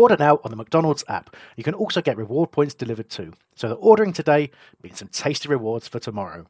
[0.00, 1.36] Order now on the McDonald's app.
[1.56, 3.34] You can also get reward points delivered too.
[3.54, 4.50] So the ordering today
[4.82, 6.46] means some tasty rewards for tomorrow.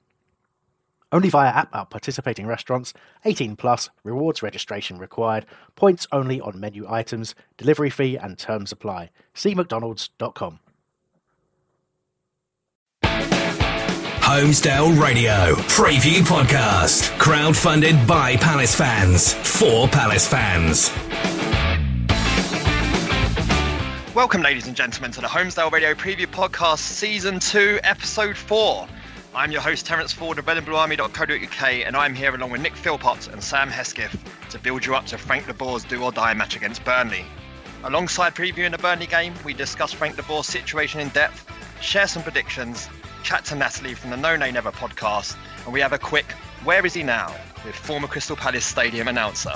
[1.10, 2.94] Only via app at participating restaurants.
[3.24, 3.90] 18 plus.
[4.04, 5.46] Rewards registration required.
[5.74, 7.34] Points only on menu items.
[7.56, 9.10] Delivery fee and terms apply.
[9.34, 10.60] See mcdonalds.com.
[13.02, 17.10] Holmesdale Radio Preview Podcast.
[17.18, 19.32] Crowdfunded by Palace fans.
[19.32, 21.39] For Palace fans.
[24.20, 28.86] Welcome, ladies and gentlemen, to the Holmesdale Radio Preview Podcast, Season 2, Episode 4.
[29.34, 33.42] I'm your host, Terence Ford of redandbluearmy.co.uk, and I'm here along with Nick Philpott and
[33.42, 34.14] Sam Hesketh
[34.50, 37.24] to build you up to Frank de Boer's do or die match against Burnley.
[37.82, 42.22] Alongside previewing the Burnley game, we discuss Frank de Boer's situation in depth, share some
[42.22, 42.90] predictions,
[43.22, 46.30] chat to Natalie from the No Nay Never podcast, and we have a quick
[46.62, 47.34] Where is he now?
[47.64, 49.54] with former Crystal Palace Stadium announcer.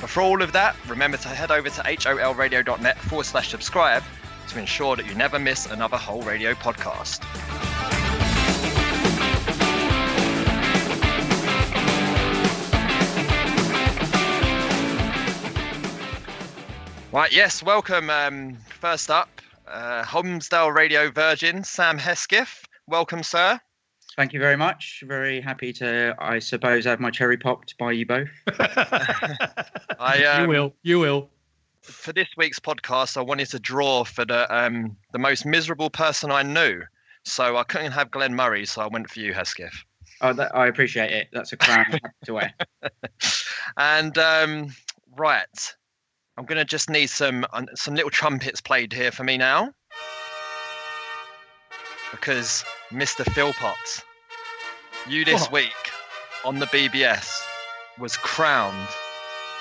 [0.00, 1.88] But for all of that, remember to head over to
[2.22, 4.04] holradio.net forward slash subscribe
[4.48, 7.24] to ensure that you never miss another HOL radio podcast.
[17.10, 18.10] Right, yes, welcome.
[18.10, 20.04] Um, first up, uh,
[20.72, 22.64] Radio Virgin, Sam Hesketh.
[22.86, 23.60] Welcome, sir.
[24.18, 25.04] Thank you very much.
[25.06, 28.28] Very happy to, I suppose, have my cherry popped by you both.
[30.00, 30.74] I, um, you will.
[30.82, 31.30] You will.
[31.82, 36.32] For this week's podcast, I wanted to draw for the um, the most miserable person
[36.32, 36.82] I knew.
[37.22, 39.84] So I couldn't have Glenn Murray, so I went for you, Hesketh.
[40.20, 41.28] Oh, that, I appreciate it.
[41.32, 42.52] That's a crown I have to wear.
[43.76, 44.74] And um,
[45.16, 45.76] right,
[46.36, 49.72] I'm gonna just need some uh, some little trumpets played here for me now,
[52.10, 53.24] because Mr.
[53.32, 54.02] Philpott,
[55.08, 55.52] you this What?
[55.52, 55.90] week
[56.44, 57.40] on the BBS
[57.98, 58.88] was crowned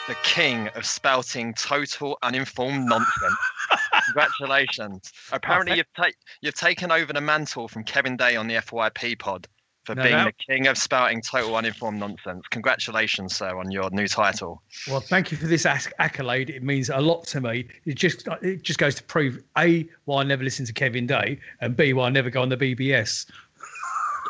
[0.08, 3.36] the king of spouting total uninformed nonsense.
[4.06, 5.12] Congratulations!
[5.32, 6.10] Apparently, you've ta-
[6.42, 9.48] you've taken over the mantle from Kevin Day on the FYP pod
[9.84, 10.34] for No being doubt.
[10.38, 12.44] the king of spouting total uninformed nonsense.
[12.52, 14.62] Congratulations, sir, on your new title.
[14.90, 16.50] Well, thank you for this acc- accolade.
[16.50, 17.68] It means a lot to me.
[17.86, 21.40] It just it just goes to prove a why I never listen to Kevin Day,
[21.60, 23.26] and b why I never go on the BBS.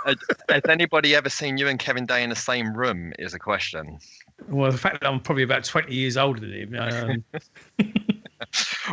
[0.05, 0.15] Uh,
[0.49, 3.13] Has anybody ever seen you and Kevin Day in the same room?
[3.19, 3.99] Is a question.
[4.47, 6.75] Well, the fact that I'm probably about 20 years older than him.
[6.79, 7.23] Um,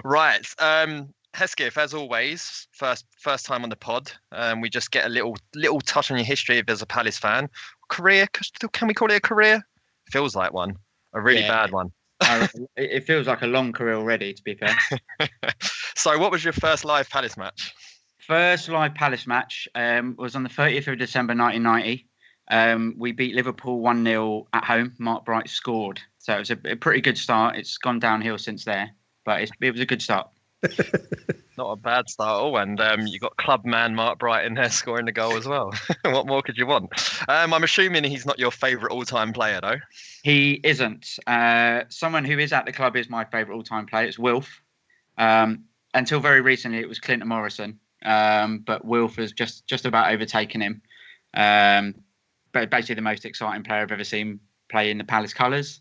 [0.04, 0.47] Right.
[0.59, 4.10] Um, Hesketh, as always, first first time on the pod.
[4.32, 7.19] Um, we just get a little little touch on your history if there's a Palace
[7.19, 7.48] fan.
[7.88, 8.26] Career?
[8.72, 9.62] Can we call it a career?
[10.10, 10.76] Feels like one.
[11.12, 11.48] A really Yeah.
[11.48, 11.93] bad one.
[12.20, 14.76] I- it it feels like a long career already, to be fair.
[15.97, 17.72] So, what was your first live Palace match?
[18.26, 22.06] First live Palace match um, was on the 30th of December 1990.
[22.48, 24.94] Um, we beat Liverpool 1 0 at home.
[24.98, 26.00] Mark Bright scored.
[26.18, 27.56] So it was a, a pretty good start.
[27.56, 28.90] It's gone downhill since there,
[29.26, 30.30] but it's, it was a good start.
[31.58, 34.54] Not a bad start at all, and um, you got club man Mark Bright in
[34.54, 35.74] there scoring the goal as well.
[36.04, 36.92] what more could you want?
[37.28, 39.81] Um, I'm assuming he's not your favourite all-time player, though.
[40.22, 41.19] He isn't.
[41.26, 44.06] Uh, someone who is at the club is my favourite all-time player.
[44.06, 44.62] It's Wilf.
[45.19, 50.12] Um, until very recently, it was Clinton Morrison, um, but Wilf has just just about
[50.12, 50.82] overtaken him.
[51.34, 51.94] Um,
[52.52, 54.40] but basically, the most exciting player I've ever seen
[54.70, 55.80] play in the Palace colours.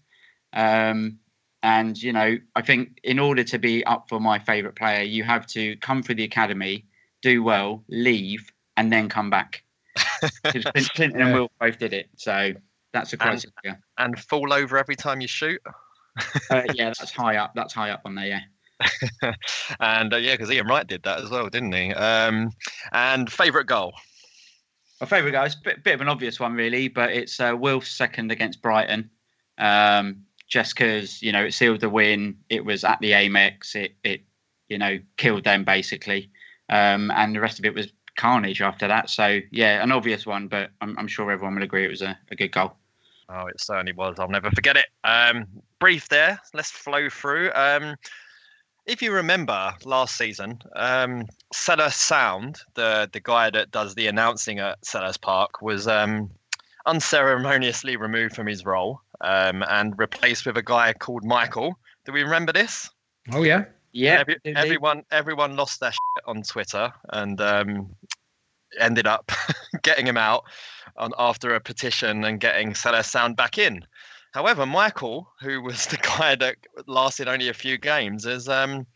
[0.53, 1.19] Um,
[1.61, 5.23] and you know, I think in order to be up for my favourite player, you
[5.23, 6.85] have to come through the academy,
[7.21, 9.63] do well, leave, and then come back.
[10.45, 11.33] Clin- Clinton and Yeah.
[11.33, 12.53] Wilf both did it, so
[12.91, 13.79] that's a criteria.
[13.97, 15.61] And fall over every time you shoot.
[16.49, 17.53] Uh, yeah, that's high up.
[17.55, 18.27] That's high up on there.
[18.27, 18.41] Yeah.
[19.79, 21.93] and uh, yeah, because Ian Wright did that as well, didn't he?
[21.93, 22.51] Um,
[22.91, 23.93] and favourite goal.
[25.01, 27.55] My favourite goal, is a bit, bit of an obvious one, really, but it's uh,
[27.57, 29.09] Wilf's second against Brighton.
[29.57, 32.37] Um, just because you know it sealed the win.
[32.49, 33.75] It was at the Amex.
[33.75, 34.21] It it
[34.69, 36.29] you know killed them basically,
[36.69, 39.09] um, and the rest of it was carnage after that.
[39.09, 42.17] So yeah, an obvious one, but I'm, I'm sure everyone will agree it was a,
[42.29, 42.73] a good goal.
[43.29, 44.19] Oh, it certainly was.
[44.19, 44.85] I'll never forget it.
[45.03, 45.47] Um,
[45.79, 46.39] brief there.
[46.53, 47.51] Let's flow through.
[47.55, 47.95] Um,
[48.85, 54.59] if you remember last season, um, Sellers Sound, the the guy that does the announcing
[54.59, 56.29] at Selhurst Park, was um,
[56.85, 61.77] unceremoniously removed from his role um, and replaced with a guy called Michael.
[62.05, 62.89] Do we remember this?
[63.31, 67.95] Oh yeah, Yeah, Every, everyone everyone lost their shit on Twitter and um,
[68.79, 69.31] ended up
[69.83, 70.43] getting him out
[70.97, 73.85] on, after a petition and getting Sellers Sound back in.
[74.33, 76.57] However, Michael, who was the guy that
[76.87, 78.87] lasted only a few games, has um,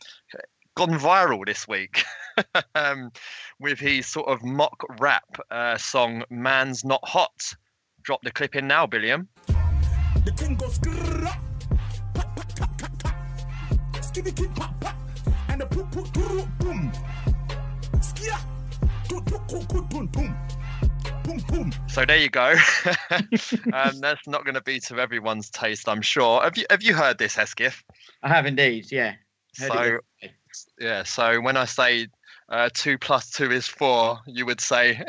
[0.76, 2.04] gone viral this week
[2.74, 3.12] um,
[3.60, 7.54] with his sort of mock rap uh, song "Man's Not Hot."
[8.02, 9.28] Drop the clip in now, Billiam.
[9.46, 10.78] The goes
[15.48, 15.66] and the
[20.12, 20.34] boom
[21.28, 21.38] boom.
[21.48, 21.72] Boom boom.
[21.88, 22.54] So there you go.
[23.72, 26.42] um, that's not going to be to everyone's taste, I'm sure.
[26.42, 27.82] Have you have you heard this, Hesketh?
[28.22, 28.90] I have indeed.
[28.90, 29.14] Yeah.
[29.58, 30.30] Heard So
[30.80, 32.08] yeah, so when I say
[32.48, 35.02] uh, two plus two is four, you would say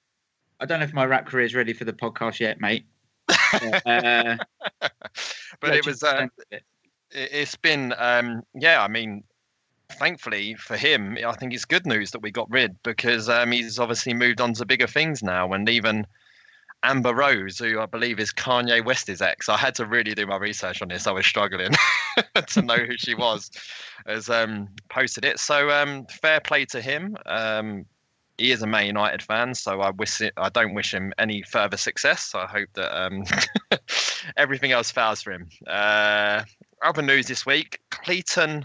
[0.60, 2.84] I don't know if my rap career is ready for the podcast yet, mate.
[3.28, 4.36] uh,
[5.60, 6.62] but it was uh, it,
[7.10, 9.22] it's been um yeah i mean
[9.92, 13.78] thankfully for him i think it's good news that we got rid because um he's
[13.78, 16.06] obviously moved on to bigger things now and even
[16.82, 20.36] amber rose who i believe is kanye west's ex i had to really do my
[20.36, 21.72] research on this i was struggling
[22.46, 23.50] to know who she was
[24.06, 27.84] has um posted it so um fair play to him um
[28.38, 31.42] he is a Man United fan, so I wish it, I don't wish him any
[31.42, 32.22] further success.
[32.22, 33.24] So I hope that um,
[34.36, 35.48] everything else fails for him.
[35.66, 36.44] Uh,
[36.82, 38.64] other news this week: Clayton.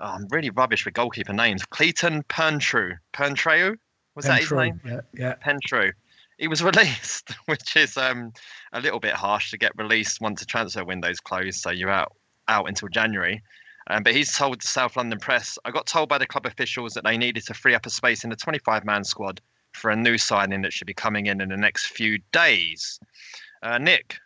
[0.00, 1.64] Oh, I'm really rubbish with goalkeeper names.
[1.66, 2.96] Clayton Perntrew.
[3.12, 3.76] Perntrew
[4.14, 4.80] was that his name?
[4.84, 5.34] Yeah, yeah.
[5.36, 5.92] Pentrew.
[6.38, 8.32] He was released, which is um,
[8.72, 12.12] a little bit harsh to get released once the transfer window's closed, so you're out
[12.48, 13.42] out until January.
[13.86, 16.94] Um, but he's told the South London Press, I got told by the club officials
[16.94, 19.40] that they needed to free up a space in the 25 man squad
[19.72, 22.98] for a new signing that should be coming in in the next few days.
[23.62, 24.18] Uh, Nick,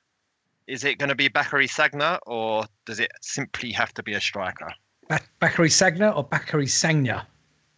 [0.66, 4.20] is it going to be Bakary Sagna or does it simply have to be a
[4.20, 4.72] striker?
[5.08, 7.26] Ba- Bakary Sagna or Bakary Sagna?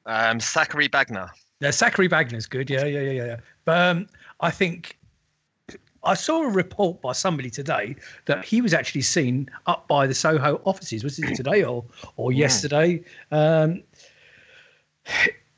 [0.06, 1.30] Um, Zachary Bagner.
[1.60, 2.70] Yeah, Zachary Bagner's good.
[2.70, 3.24] Yeah, yeah, yeah, yeah.
[3.24, 3.36] yeah.
[3.64, 4.06] But um,
[4.40, 4.98] I think
[6.04, 7.96] I saw a report by somebody today
[8.26, 11.02] that he was actually seen up by the Soho offices.
[11.02, 11.84] Was it today or
[12.16, 13.02] or yesterday?
[13.32, 13.82] Um,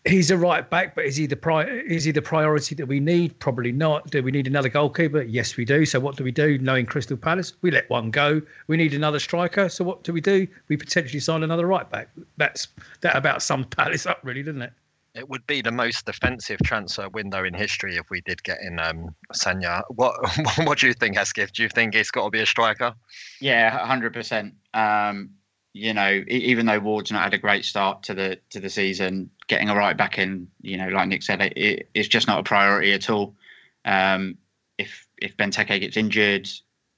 [0.08, 3.00] he's a right back, but is he the pri- is he the priority that we
[3.00, 3.38] need?
[3.38, 4.10] Probably not.
[4.10, 5.22] Do we need another goalkeeper?
[5.22, 5.84] Yes, we do.
[5.84, 6.58] So what do we do?
[6.58, 8.40] Knowing Crystal Palace, we let one go.
[8.66, 9.68] We need another striker.
[9.68, 10.46] So what do we do?
[10.68, 12.08] We potentially sign another right back.
[12.36, 12.68] That's
[13.00, 14.72] that about sums Palace up, really, doesn't it?
[15.14, 18.78] It would be the most defensive transfer window in history if we did get in
[18.78, 19.82] um, Sagna.
[19.88, 20.14] What
[20.64, 21.52] What do you think, Hesketh?
[21.52, 22.94] Do you think it's got to be a striker?
[23.40, 24.54] Yeah, hundred percent.
[25.78, 29.30] You know, even though Ward's not had a great start to the to the season,
[29.46, 32.40] getting a right back in, you know, like Nick said, it, it, it's just not
[32.40, 33.36] a priority at all.
[33.84, 34.38] Um,
[34.76, 36.48] if if Benteke gets injured,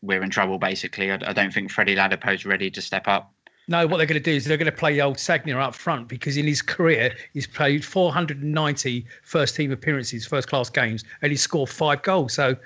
[0.00, 0.59] we're in trouble.
[0.59, 3.35] Basically, I, I don't think Freddie Ladapo's ready to step up.
[3.69, 6.09] No, what they're going to do is they're going to play old Sagna up front
[6.09, 11.43] because in his career he's played 490 first team appearances, first class games, and he's
[11.43, 12.33] scored five goals.
[12.33, 12.57] So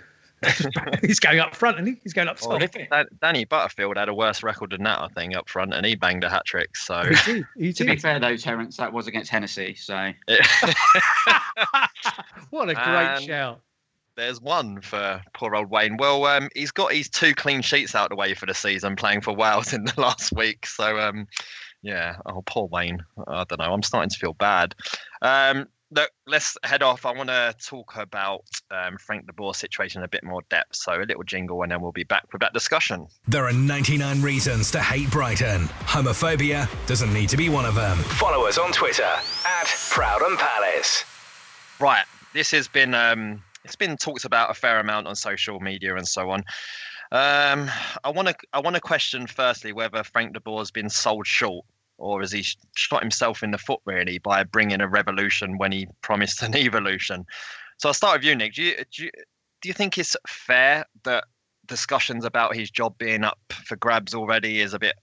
[1.02, 1.96] he's going up front, and he?
[2.02, 2.70] he's going up Well, top.
[2.90, 5.94] Dan- Danny Butterfield had a worse record than that, I think, up front, and he
[5.94, 6.76] banged a hat trick.
[6.76, 7.44] So He did.
[7.56, 10.12] He To be fair though, Terence, that was against Hennessy, so
[12.50, 13.60] what a great And- shout!
[14.16, 15.96] there's one for poor old Wayne.
[15.96, 18.94] Well, um, he's got his two clean sheets out of the way for the season,
[18.94, 20.66] playing for Wales in the last week.
[20.66, 21.26] So, um,
[21.82, 23.04] yeah, oh, poor Wayne.
[23.26, 23.72] I don't know.
[23.72, 24.74] I'm starting to feel bad.
[25.20, 27.06] Um, look, let's head off.
[27.06, 30.76] I want to talk about um, Frank de Boer situation in a bit more depth.
[30.76, 33.06] So, a little jingle, and then we'll be back with that discussion.
[33.28, 35.62] There are 99 reasons to hate Brighton.
[35.86, 37.98] Homophobia doesn't need to be one of them.
[37.98, 41.04] Follow us on Twitter at Proud and Palace.
[41.80, 42.04] Right.
[42.32, 46.06] This has been um, it's been talked about a fair amount on social media and
[46.06, 46.44] so on.
[47.12, 47.70] Um,
[48.02, 51.64] I want to I want to question firstly whether Frank de Boer's been sold short
[51.98, 55.86] or has he shot himself in the foot really by bringing a revolution when he
[56.02, 57.24] promised an evolution.
[57.78, 58.54] So I'll start with you, Nick.
[58.54, 59.10] Do you do you,
[59.62, 61.24] do you think it's fair that
[61.66, 64.94] discussions about his job being up for grabs already is a bit?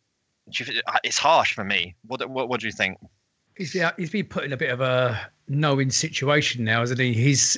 [0.48, 1.96] you, uh, it's harsh for me.
[2.08, 2.98] What, what what do you think?
[3.56, 7.14] He's uh, he's been put in a bit of a knowing situation now, isn't he?
[7.14, 7.58] He's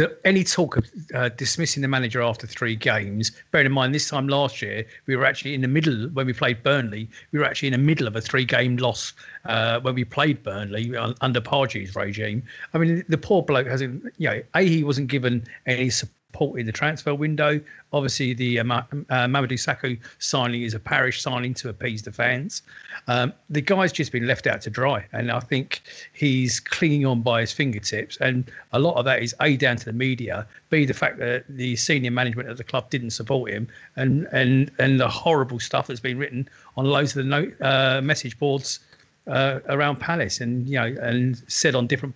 [0.00, 4.08] the, any talk of uh, dismissing the manager after three games, bearing in mind this
[4.08, 7.08] time last year we were actually in the middle when we played Burnley.
[7.32, 9.12] We were actually in the middle of a three-game loss
[9.44, 12.42] uh, when we played Burnley under Pardew's regime.
[12.72, 14.04] I mean, the poor bloke hasn't.
[14.16, 17.60] You know, a he wasn't given any support in the transfer window.
[17.92, 18.84] Obviously, the uh, uh,
[19.26, 22.62] Mamadou Sakho signing is a parish signing to appease the fans.
[23.08, 25.82] Um, the guy's just been left out to dry, and I think
[26.12, 28.16] he's clinging on by his fingertips.
[28.20, 31.44] And a lot of that is a down to the media, b the fact that
[31.48, 35.88] the senior management of the club didn't support him, and and and the horrible stuff
[35.88, 38.80] that's been written on loads of the note, uh, message boards.
[39.26, 42.14] Uh, around Palace and you know and said on different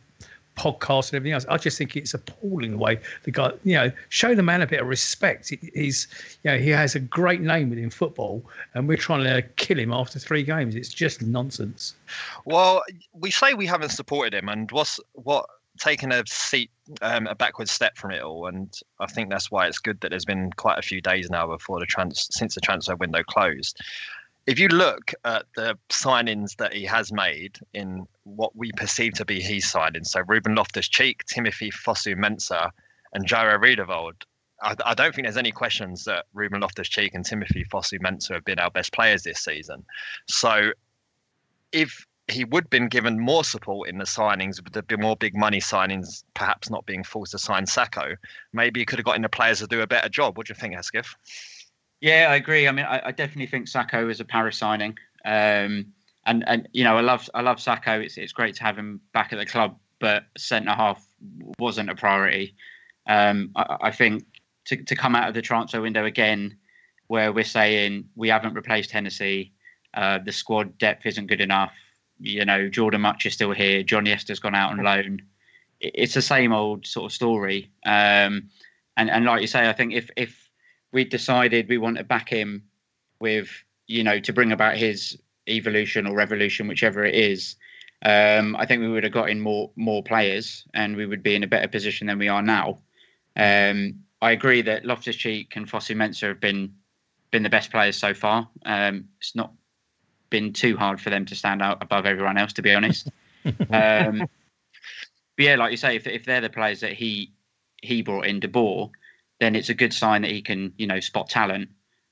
[0.57, 1.47] podcasts and everything else.
[1.49, 4.67] I just think it's appalling the way the guy, you know, show the man a
[4.67, 5.53] bit of respect.
[5.75, 6.09] He's,
[6.43, 8.45] you know, he has a great name within football,
[8.75, 10.75] and we're trying to kill him after three games.
[10.75, 11.95] It's just nonsense.
[12.45, 12.83] Well,
[13.13, 15.47] we say we haven't supported him, and what's what
[15.81, 16.71] taking a seat,
[17.03, 20.11] um, a backward step from it all, and I think that's why it's good that
[20.11, 23.81] there's been quite a few days now before the trans since the transfer window closed
[24.47, 29.25] if you look at the signings that he has made in what we perceive to
[29.25, 32.71] be his signings, so Ruben Loftus Cheek, Timothy Fosu-Mensah,
[33.15, 34.25] and Jairo Riedewald,
[34.63, 38.45] I, I, don't think there's any questions that Ruben Loftus Cheek and Timothy Fosu-Mensah have
[38.45, 39.85] been our best players this season.
[40.29, 40.73] So
[41.73, 45.37] if he would have been given more support in the signings, with the more big
[45.37, 48.17] money signings, perhaps not being forced to sign Sakho,
[48.53, 50.37] maybe he could have gotten the players to do a better job.
[50.37, 51.15] What do you think, Hesketh?
[52.05, 52.69] Yeah, I agree.
[52.69, 54.99] I mean, I, I definitely think Sakho is a Parish signing.
[55.25, 55.87] Um,
[56.27, 58.05] and and you know, I love I love Sakho.
[58.05, 61.03] It's it's great to have him back at the club, but centre half
[61.59, 62.57] wasn't a priority.
[63.07, 64.27] Um, I, I, think
[64.67, 66.59] to to come out of the transfer window again,
[67.07, 69.55] where we're saying we haven't replaced Hennessy,
[69.95, 71.73] uh, the squad depth isn't good enough.
[72.21, 73.83] You know, Jordon Mutch is still here.
[73.83, 75.23] John Yester's gone out on loan.
[75.81, 77.71] It's the same old sort of story.
[77.87, 78.51] Um,
[78.99, 80.44] and and like you say, I think if if
[80.95, 82.63] we decided we want to back him
[83.21, 83.49] with,
[83.87, 87.57] you know, to bring about his evolution or revolution, whichever it is,
[88.05, 91.35] um, I think we would have got in more more players and we would be
[91.35, 92.79] in a better position than we are now.
[93.37, 96.75] Um, I agree that Loftus Cheek and Fosu-Mensah have been
[97.31, 98.49] been the best players so far.
[98.65, 99.53] Um, it's not
[100.31, 103.09] been too hard for them to stand out above everyone else, to be honest.
[103.45, 104.29] um, but
[105.39, 107.33] yeah, like you say, if if they're the players that he
[107.83, 108.91] he brought in, De Boer,
[109.41, 111.69] then it's a good sign that he can, you know, spot talent.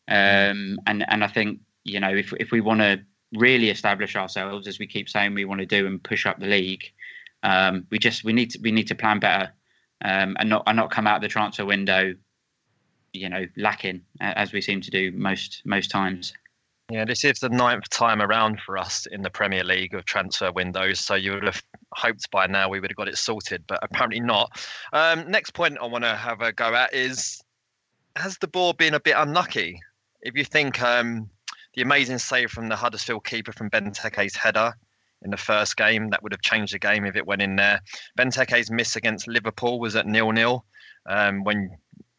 [0.09, 3.03] Um, and and I think you know if if we want to
[3.33, 6.47] really establish ourselves as we keep saying we want to do and push up the
[6.47, 6.85] league,
[7.43, 9.53] um, we just we need to we need to plan better
[10.05, 12.15] um, and not and not come out of the transfer window,
[13.13, 16.33] you know, lacking as we seem to do most most times.
[16.93, 20.53] Yeah, this is the ninth time around for us in the Premier League of transfer
[20.53, 21.01] windows.
[21.01, 21.63] So you would have
[21.95, 24.63] hoped by now we would have got it sorted, but apparently not.
[24.93, 27.43] Um, next point I want to have a go at is
[28.17, 29.81] has De Boer been a bit unlucky?
[30.21, 31.31] If you think um,
[31.73, 34.75] the amazing save from the Huddersfield keeper from Benteke's header
[35.23, 37.81] in the first game, that would have changed the game if it went in there.
[38.19, 40.67] Benteke's miss against Liverpool was at nil nil.
[41.09, 41.71] Um, when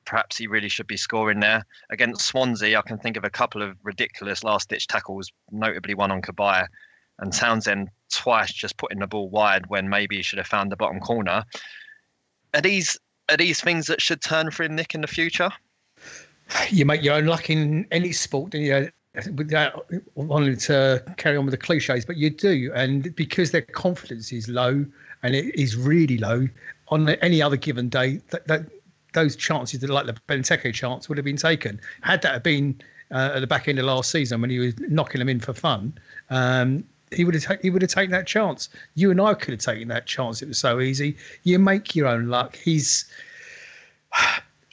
[0.06, 1.66] perhaps he really should be scoring there.
[1.90, 6.12] Against Swansea, I can think of a couple of ridiculous last ditch tackles, notably one
[6.12, 6.68] on Cabaye
[7.20, 10.76] and Townsend twice just putting the ball wide when maybe he should have found the
[10.76, 11.44] bottom corner.
[12.54, 12.98] Are these
[13.30, 15.50] are these things that should turn for him, Nick, in the future?
[16.70, 18.90] You make your own luck in any sport, you know,
[19.36, 22.72] without wanting to carry on with the cliches, but you do.
[22.76, 24.86] And because their confidence is low
[25.24, 26.48] and it is really low,
[26.90, 28.66] on any other given day, that, that
[29.14, 31.80] those chances, that like the Benteke chance, would have been taken.
[32.02, 32.80] Had that have been
[33.12, 35.54] uh, at the back end of last season when he was knocking them in for
[35.54, 35.98] fun,
[36.30, 38.70] um, he would have ta- he would have taken that chance.
[38.96, 40.42] You and I could have taken that chance.
[40.42, 41.16] It was so easy.
[41.44, 42.56] You make your own luck.
[42.56, 43.06] He's.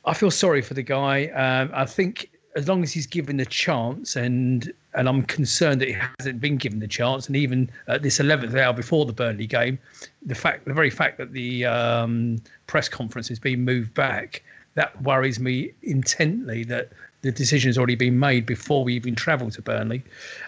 [0.06, 1.26] I feel sorry for the guy.
[1.26, 5.88] Um, I think as long as he's given the chance, and and I'm concerned that
[5.88, 9.46] he hasn't been given the chance, and even at this 11th hour before the Burnley
[9.46, 9.78] game,
[10.24, 14.42] the fact, the very fact that the um, press conference has been moved back,
[14.74, 16.64] that worries me intently.
[16.64, 16.90] That
[17.22, 20.02] the decision has already been made before we even travel to Burnley.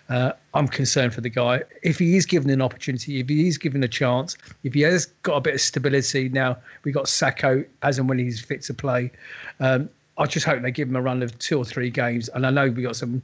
[0.09, 1.63] Uh, I'm concerned for the guy.
[1.83, 5.07] If he is given an opportunity, if he is given a chance, if he has
[5.23, 8.75] got a bit of stability now, we got Sakho as and when he's fit to
[8.75, 9.11] play.
[9.61, 12.29] Um, I just hope they give him a run of two or three games.
[12.31, 13.23] And I know we got some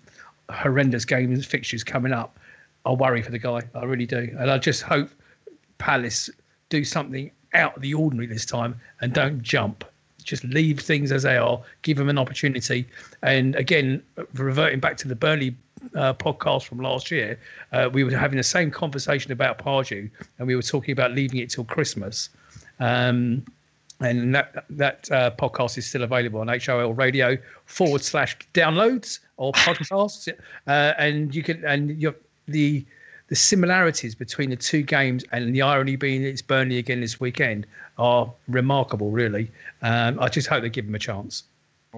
[0.50, 2.38] horrendous games fixtures coming up.
[2.84, 3.62] I worry for the guy.
[3.74, 4.34] I really do.
[4.38, 5.10] And I just hope
[5.78, 6.30] Palace
[6.68, 9.84] do something out of the ordinary this time and don't jump.
[10.22, 11.60] Just leave things as they are.
[11.82, 12.86] Give them an opportunity.
[13.22, 14.02] And again,
[14.34, 15.56] reverting back to the Burnley
[15.94, 17.38] uh, podcast from last year,
[17.72, 21.40] uh, we were having the same conversation about Pardew, and we were talking about leaving
[21.40, 22.28] it till Christmas.
[22.78, 23.44] Um,
[24.00, 29.52] and that that uh, podcast is still available on HOL Radio forward slash downloads or
[29.52, 30.28] podcasts,
[30.66, 32.14] uh, and you can and you
[32.46, 32.84] the
[33.28, 37.66] the similarities between the two games and the irony being it's Burnley again this weekend
[37.98, 39.10] are remarkable.
[39.10, 39.50] Really,
[39.82, 41.44] um, I just hope they give them a chance.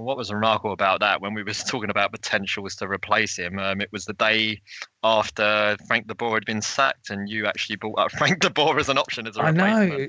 [0.01, 3.59] Well, what was remarkable about that when we was talking about potentials to replace him,
[3.59, 4.63] um, it was the day
[5.05, 8.79] after Frank de Boer had been sacked, and you actually brought up Frank de Boer
[8.79, 10.09] as an option as a I know.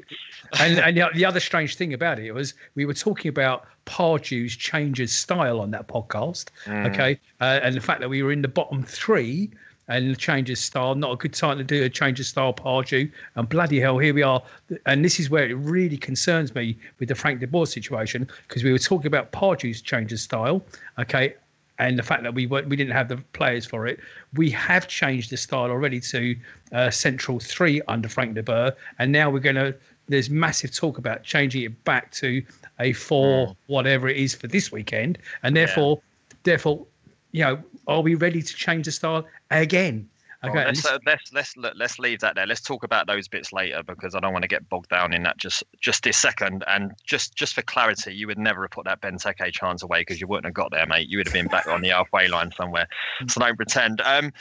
[0.59, 4.55] and and the, the other strange thing about it was we were talking about Pardew's
[4.55, 6.45] changes style on that podcast.
[6.65, 6.93] Mm.
[6.93, 7.19] Okay.
[7.41, 9.51] Uh, and the fact that we were in the bottom three
[9.91, 13.11] and the changes style, not a good time to do a change of style Pardew.
[13.35, 14.41] And bloody hell, here we are.
[14.85, 18.63] And this is where it really concerns me with the Frank de Boer situation because
[18.63, 20.63] we were talking about Pardew's change of style.
[20.97, 21.35] Okay.
[21.77, 23.99] And the fact that we weren't, we didn't have the players for it,
[24.35, 26.35] we have changed the style already to
[26.71, 29.75] uh, central three under Frank de Boer, and now we're going to
[30.07, 32.43] there's massive talk about changing it back to
[32.79, 36.01] a four whatever it is for this weekend and therefore
[36.43, 36.85] therefore
[37.31, 40.07] you know are we ready to change the style again
[40.43, 42.47] okay let's, uh, let's let's let- let's leave that there.
[42.47, 45.23] Let's talk about those bits later because I don't want to get bogged down in
[45.23, 46.63] that just just this second.
[46.67, 50.19] And just just for clarity, you would never have put that Benteke chance away because
[50.19, 51.07] you wouldn't have got there, mate.
[51.09, 52.87] You would have been back on the halfway line somewhere.
[53.27, 54.01] So don't pretend.
[54.01, 54.33] Um,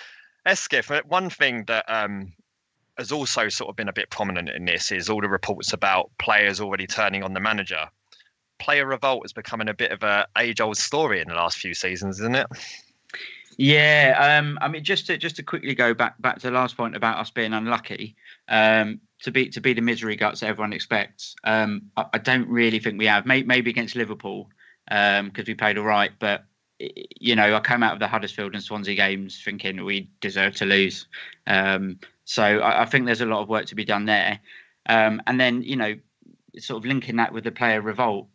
[0.46, 2.32] Hesketh, one thing that um
[2.96, 6.10] has also sort of been a bit prominent in this is all the reports about
[6.18, 7.86] players already turning on the manager.
[8.60, 12.20] Player revolt is becoming a bit of a age-old story in the last few seasons,
[12.20, 12.46] isn't it?
[13.56, 16.76] Yeah, um, I mean, just to just to quickly go back back to the last
[16.76, 18.16] point about us being unlucky,
[18.48, 21.34] um, to be to be the misery guts that everyone expects.
[21.44, 23.26] Um, I, I don't really think we have.
[23.26, 24.48] Maybe, maybe against Liverpool
[24.86, 26.44] because we played all right, but
[26.78, 30.64] you know, I came out of the Huddersfield and Swansea games thinking we deserve to
[30.64, 31.06] lose.
[31.46, 34.40] Um, so I, I think there's a lot of work to be done there.
[34.86, 35.96] Um, and then you know,
[36.58, 38.28] sort of linking that with the player revolt,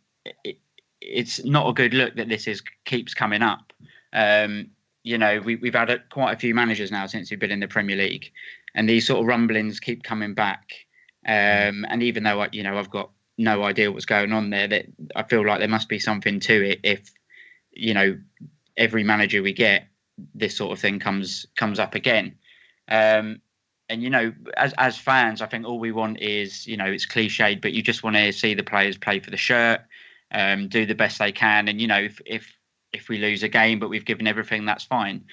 [0.44, 0.58] it,
[1.00, 3.72] it's not a good look that this is keeps coming up.
[4.12, 4.70] Um,
[5.02, 7.60] you know, we, we've had a, quite a few managers now since we've been in
[7.60, 8.32] the Premier League,
[8.74, 10.72] and these sort of rumblings keep coming back.
[11.26, 14.68] Um, and even though I, you know I've got no idea what's going on there,
[14.68, 16.80] that I feel like there must be something to it.
[16.82, 17.12] If
[17.72, 18.18] you know,
[18.76, 19.86] every manager we get,
[20.34, 22.34] this sort of thing comes comes up again.
[22.88, 23.40] Um,
[23.88, 27.06] and you know, as as fans, I think all we want is you know it's
[27.06, 29.82] cliched, but you just want to see the players play for the shirt,
[30.30, 32.52] um, do the best they can, and you know if if
[32.92, 35.24] if we lose a game, but we've given everything, that's fine.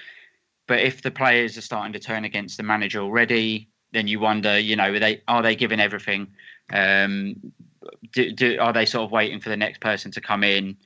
[0.68, 4.58] But if the players are starting to turn against the manager already, then you wonder,
[4.58, 6.28] you know, are they are they giving everything?
[6.72, 7.36] Um,
[8.14, 10.78] do, do, are they sort of waiting for the next person to come in?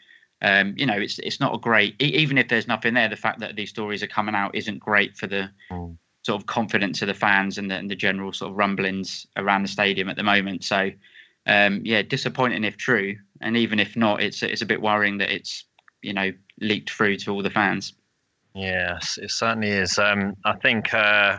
[0.41, 2.00] Um, you know, it's it's not a great.
[2.02, 5.17] Even if there's nothing there, the fact that these stories are coming out isn't great
[5.17, 5.50] for the
[6.24, 9.62] sort of confidence of the fans and the, and the general sort of rumblings around
[9.62, 10.63] the stadium at the moment.
[10.63, 10.91] So,
[11.46, 15.32] um, yeah, disappointing if true, and even if not, it's it's a bit worrying that
[15.32, 15.65] it's
[16.02, 17.93] you know leaked through to all the fans.
[18.54, 20.00] Yes, it certainly is.
[20.00, 21.38] Um, I think uh,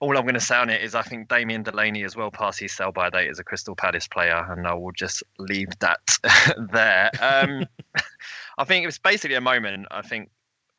[0.00, 2.60] all I'm going to say on it is I think Damien Delaney is well past
[2.60, 6.18] his sell by date as a Crystal Palace player, and I will just leave that
[6.72, 7.10] there.
[7.20, 7.66] Um,
[8.58, 9.86] I think it was basically a moment.
[9.90, 10.30] I think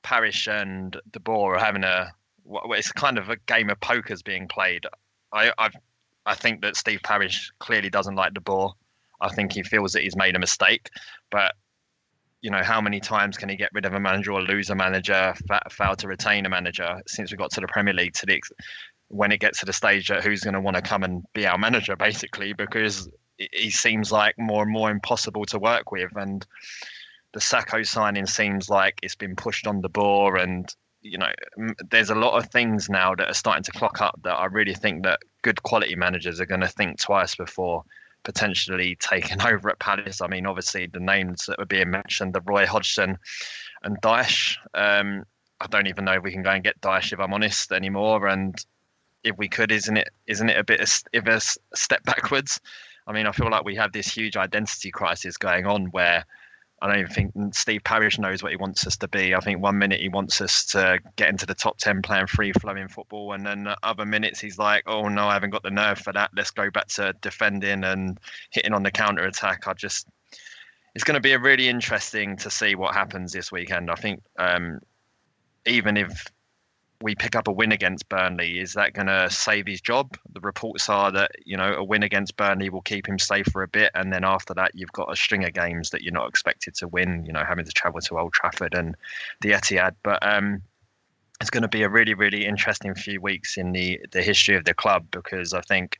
[0.04, 2.14] Parish and De Boer are having a.
[2.44, 4.86] well, It's kind of a game of poker's being played.
[5.34, 5.70] I i
[6.28, 8.74] I think that Steve Parish clearly doesn't like De Boer.
[9.22, 10.90] I think he feels that he's made a mistake,
[11.32, 11.54] but
[12.42, 14.76] you know, how many times can he get rid of a manager or lose a
[14.76, 18.26] manager, fa- fail to retain a manager since we got to the Premier League to
[18.28, 18.40] the
[19.08, 21.46] when it gets to the stage that who's going to want to come and be
[21.46, 26.46] our manager basically because he- seems like more and more impossible to work with and
[27.34, 31.32] the Sakho signing seems like it's been pushed on De Boer and you know
[31.92, 34.74] there's a lot of things now that are starting to clock up that I really
[34.74, 37.84] think that good quality managers are going to think twice before
[38.26, 40.20] potentially taken over at Palace.
[40.20, 43.18] I mean, obviously the names that were being mentioned, the Roy Hodgson
[43.84, 44.58] and Dyche.
[44.74, 45.24] Um,
[45.62, 48.28] I don't even know if we can go and get Dyche if I'm honest anymore.
[48.28, 48.54] And
[49.24, 52.60] if we could, isn't it isn't it a bit of, of step backwards?
[53.08, 56.26] I mean, I feel like we have this huge identity crisis going on where
[56.82, 59.34] I don't even think Steve Parish knows what he wants us to be.
[59.34, 62.52] I think one minute he wants us to get into the top 10 playing free
[62.52, 63.32] flowing football.
[63.34, 66.32] And then other minutes he's like, oh no, I haven't got the nerve for that.
[66.36, 68.20] Let's go back to defending and
[68.52, 69.68] hitting on the counter attack.
[69.68, 70.08] I just,
[70.96, 73.90] it's going to be a really interesting to see what happens this weekend.
[73.90, 74.82] I think um,
[75.66, 76.26] even if
[77.02, 80.18] we pick up a win against Burnley, is that going to save his job?
[80.34, 83.64] The reports are that you know a win against Burnley will keep him safe for
[83.64, 86.30] a bit, and then after that, you've got a string of games that you're not
[86.30, 87.26] expected to win.
[87.26, 88.96] You know, having to travel to Old Trafford and
[89.42, 90.62] the Etihad, but um,
[91.42, 94.66] it's going to be a really, really interesting few weeks in the the history of
[94.66, 96.00] the club because I think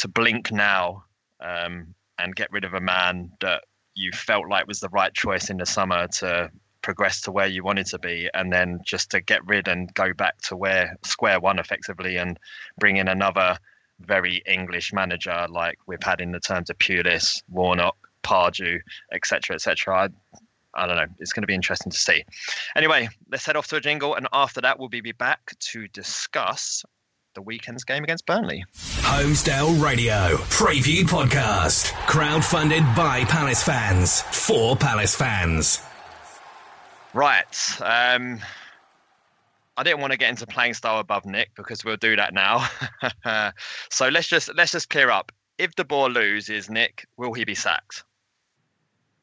[0.00, 1.04] to blink now,
[1.40, 5.50] um, and get rid of a man that you felt like was the right choice
[5.50, 6.50] in the summer to
[6.82, 10.12] progress to where you wanted to be, and then just to get rid and go
[10.12, 12.38] back to where square one effectively and
[12.78, 13.58] bring in another
[14.00, 18.80] very English manager like we've had in the terms of Pulis, Warnock, Pardew,
[19.12, 19.94] etc., etc.
[19.94, 20.08] I,
[20.74, 21.06] I don't know.
[21.18, 22.24] It's going to be interesting to see.
[22.76, 26.84] Anyway, let's head off to a jingle, and after that, we'll be back to discuss
[27.34, 28.64] the weekend's game against Burnley.
[28.74, 31.90] Holmesdale Radio Preview Podcast.
[32.06, 35.80] Crowdfunded by Palace fans for Palace fans.
[37.18, 37.80] Right.
[37.80, 38.38] Um,
[39.76, 42.68] I didn't want to get into playing style above Nick because we'll do that now.
[43.90, 45.32] so let's just let's just clear up.
[45.58, 48.04] If De Boer loses, Nick, will he be sacked?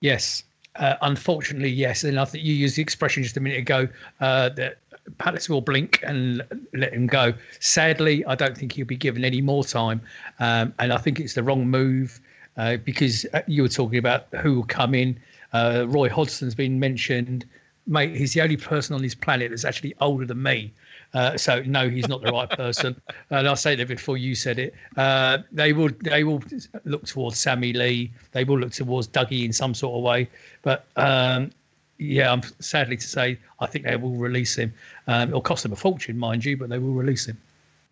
[0.01, 0.43] Yes.
[0.75, 2.03] Uh, unfortunately, yes.
[2.03, 3.87] And I think you used the expression just a minute ago
[4.19, 4.79] uh, that
[5.17, 7.33] Palace will blink and let him go.
[7.61, 10.01] Sadly, I don't think he'll be given any more time.
[10.39, 12.19] Um, and I think it's the wrong move
[12.57, 15.17] uh, because uh, you were talking about who will come in.
[15.53, 17.45] Uh, Roy Hodgson's been mentioned
[17.87, 20.71] mate, he's the only person on this planet that's actually older than me.
[21.13, 22.99] Uh, so no, he's not the right person.
[23.29, 24.73] and I'll say that before you said it.
[24.97, 26.43] Uh, they will they will
[26.83, 28.11] look towards Sammy Lee.
[28.31, 30.29] They will look towards Dougie in some sort of way.
[30.61, 31.51] But um,
[31.97, 34.73] yeah, I'm sadly to say, I think they will release him.
[35.07, 37.37] Um, it'll cost them a fortune, mind you, but they will release him.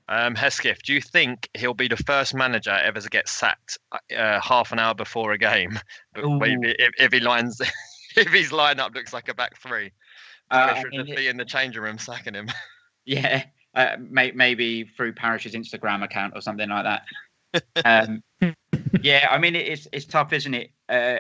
[0.10, 3.78] Um, Hesketh, do you think he'll be the first manager ever to get sacked
[4.18, 5.80] uh, half an hour before a game?
[6.16, 7.60] If, if he lines
[8.18, 9.92] if his lineup looks like a back three.
[10.52, 12.50] Uh, should just be in the changing room sacking him.
[13.06, 13.44] Yeah,
[13.76, 17.84] uh, may, maybe through Parish's Instagram account or something like that.
[17.84, 18.24] um,
[19.02, 20.72] yeah, I mean it's it's tough, isn't it?
[20.88, 21.18] Uh,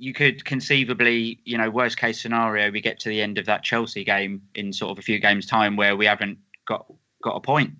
[0.00, 3.62] you could conceivably, you know, worst case scenario, we get to the end of that
[3.62, 6.86] Chelsea game in sort of a few games' time where we haven't got
[7.22, 7.74] got a point.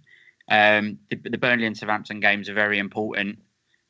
[0.51, 3.38] Um, the, the Burnley and Southampton games are very important,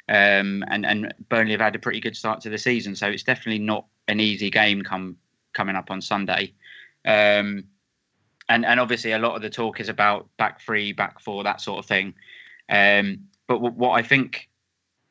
[0.08, 3.24] um, and and Burnley have had a pretty good start to the season, so it's
[3.24, 5.16] definitely not an easy game come
[5.52, 6.52] coming up on Sunday.
[7.04, 7.64] Um,
[8.48, 11.60] and and obviously a lot of the talk is about back three, back four, that
[11.60, 12.14] sort of thing.
[12.68, 14.48] Um, but w- what I think,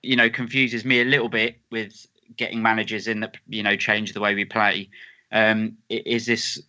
[0.01, 4.13] you know, confuses me a little bit with getting managers in that you know change
[4.13, 4.89] the way we play
[5.31, 6.61] um, is this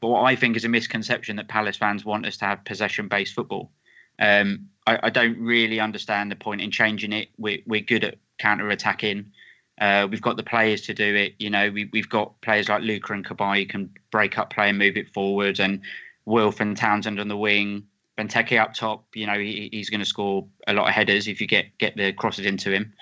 [0.00, 3.72] what I think is a misconception that Palace fans want us to have possession-based football.
[4.20, 7.28] Um, I, I, don't really understand the point in changing it.
[7.36, 9.32] We're, we're good at counter-attacking.
[9.80, 11.34] Uh, we've got the players to do it.
[11.38, 14.68] You know, we, have got players like Luka and Cabaye who can break up play
[14.68, 15.80] and move it forward, and
[16.24, 17.84] Wilf and Townsend on the wing.
[18.18, 19.04] Benteke up top.
[19.14, 21.96] You know, he, he's going to score a lot of headers if you get get
[21.96, 22.92] the crosses into him.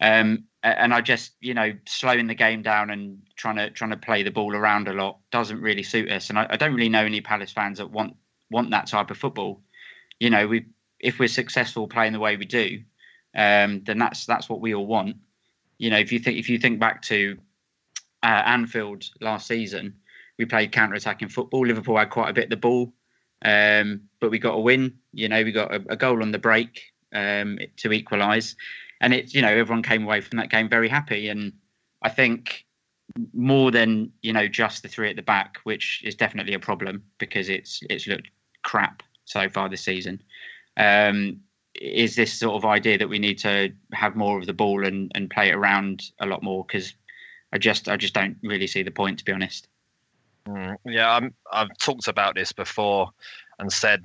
[0.00, 3.96] Um, and I just, you know, slowing the game down and trying to trying to
[3.96, 6.30] play the ball around a lot doesn't really suit us.
[6.30, 8.16] And I, I don't really know any Palace fans that want
[8.50, 9.60] want that type of football.
[10.18, 10.66] You know, we
[10.98, 12.82] if we're successful playing the way we do,
[13.36, 15.16] um, then that's that's what we all want
[15.78, 17.36] you know, if you think if you think back to
[18.22, 19.94] uh, Anfield last season,
[20.38, 21.66] we played counter-attacking football.
[21.66, 22.92] Liverpool had quite a bit of the ball,
[23.44, 24.94] um, but we got a win.
[25.12, 26.82] You know, we got a, a goal on the break
[27.14, 28.56] um, to equalise,
[29.00, 31.28] and it's you know everyone came away from that game very happy.
[31.28, 31.52] And
[32.02, 32.64] I think
[33.32, 37.02] more than you know just the three at the back, which is definitely a problem
[37.18, 38.30] because it's it's looked
[38.62, 40.22] crap so far this season.
[40.76, 41.40] Um,
[41.74, 45.10] is this sort of idea that we need to have more of the ball and,
[45.14, 46.94] and play it around a lot more because
[47.52, 49.68] I just I just don't really see the point to be honest.
[50.46, 53.10] Mm, yeah, I'm, I've talked about this before
[53.58, 54.02] and said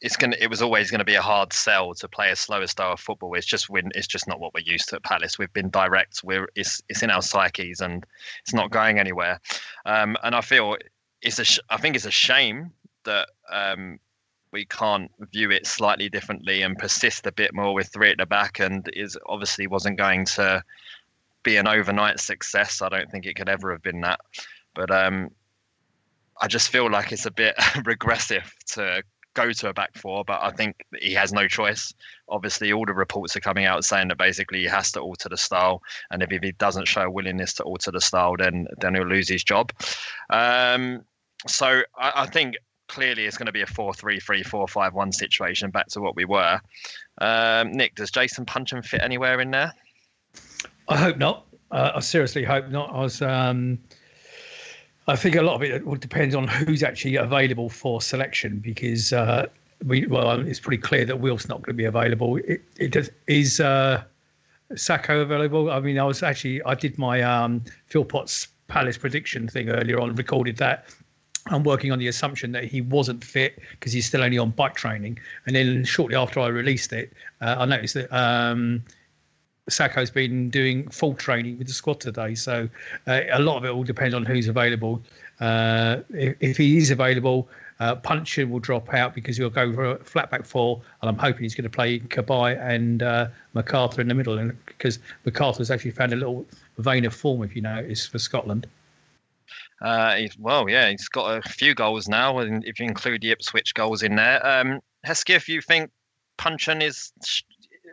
[0.00, 2.66] it's gonna it was always going to be a hard sell to play a slower
[2.66, 3.34] style of football.
[3.34, 5.38] It's just when it's just not what we're used to at Palace.
[5.38, 6.20] We've been direct.
[6.22, 8.04] We're it's it's in our psyches and
[8.42, 9.40] it's not going anywhere.
[9.86, 10.76] Um, and I feel
[11.22, 12.72] it's a sh- I think it's a shame
[13.04, 13.98] that um,
[14.52, 18.26] we can't view it slightly differently and persist a bit more with three at the
[18.26, 20.62] back and is obviously wasn't going to
[21.42, 22.82] be an overnight success.
[22.82, 24.20] I don't think it could ever have been that.
[24.74, 25.30] But um,
[26.40, 29.02] I just feel like it's a bit regressive to
[29.34, 31.92] go to a back four, but I think he has no choice.
[32.28, 35.36] Obviously, all the reports are coming out saying that basically he has to alter the
[35.36, 39.06] style, and if, he doesn't show a willingness to alter the style, then then he'll
[39.06, 39.72] lose his job.
[40.30, 41.04] Um,
[41.46, 42.56] so I, I, think
[42.88, 46.60] clearly it's going to be a 4-3-3, 4-5-1 situation back to what we were.
[47.18, 49.72] Um, Nick, does Jason Puncheon fit anywhere in there?
[50.88, 51.46] I hope not.
[51.70, 52.90] Uh, I seriously hope not.
[52.90, 53.22] I was.
[53.22, 53.78] Um,
[55.06, 59.12] I think a lot of it will depend on who's actually available for selection because
[59.12, 59.46] uh,
[59.84, 62.36] we well, it's pretty clear that Will's not going to be available.
[62.36, 64.02] It, it does, is uh,
[64.72, 65.70] Sakho available?
[65.70, 70.14] I mean, I was actually I did my um, Philpott's Palace prediction thing earlier on,
[70.14, 70.94] recorded that,
[71.46, 74.74] I'm working on the assumption that he wasn't fit because he's still only on bike
[74.74, 75.18] training.
[75.46, 78.82] And then shortly after I released it, uh, I noticed that um,
[79.68, 82.68] Sakho's been doing full training with the squad today, so
[83.06, 85.02] uh, a lot of it will depend on who's available.
[85.40, 87.48] Uh, if, if, he is available,
[87.80, 91.18] uh, Puncheon will drop out because he'll go for a flat back four, and I'm
[91.18, 95.70] hoping he's going to play Cabaye and uh, McArthur in the middle, and because McArthur's
[95.70, 96.46] actually found a little
[96.78, 98.66] vein of form, if you notice, for Scotland.
[99.80, 103.74] Uh, well, yeah, he's got a few goals now, and if you include the Ipswich
[103.74, 105.90] goals in there, um, if you think
[106.36, 107.12] Puncheon is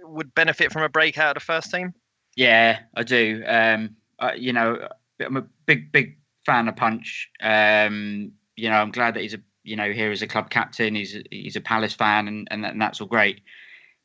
[0.04, 1.94] would benefit from a breakout of the first team?
[2.36, 3.44] Yeah, I do.
[3.48, 3.96] Um,
[4.36, 4.88] you know,
[5.20, 7.30] I'm a big, big fan of Punch.
[7.42, 10.96] Um, you know, I'm glad that he's a you know here as a club captain.
[10.96, 13.42] He's he's a Palace fan, and and, and that's all great.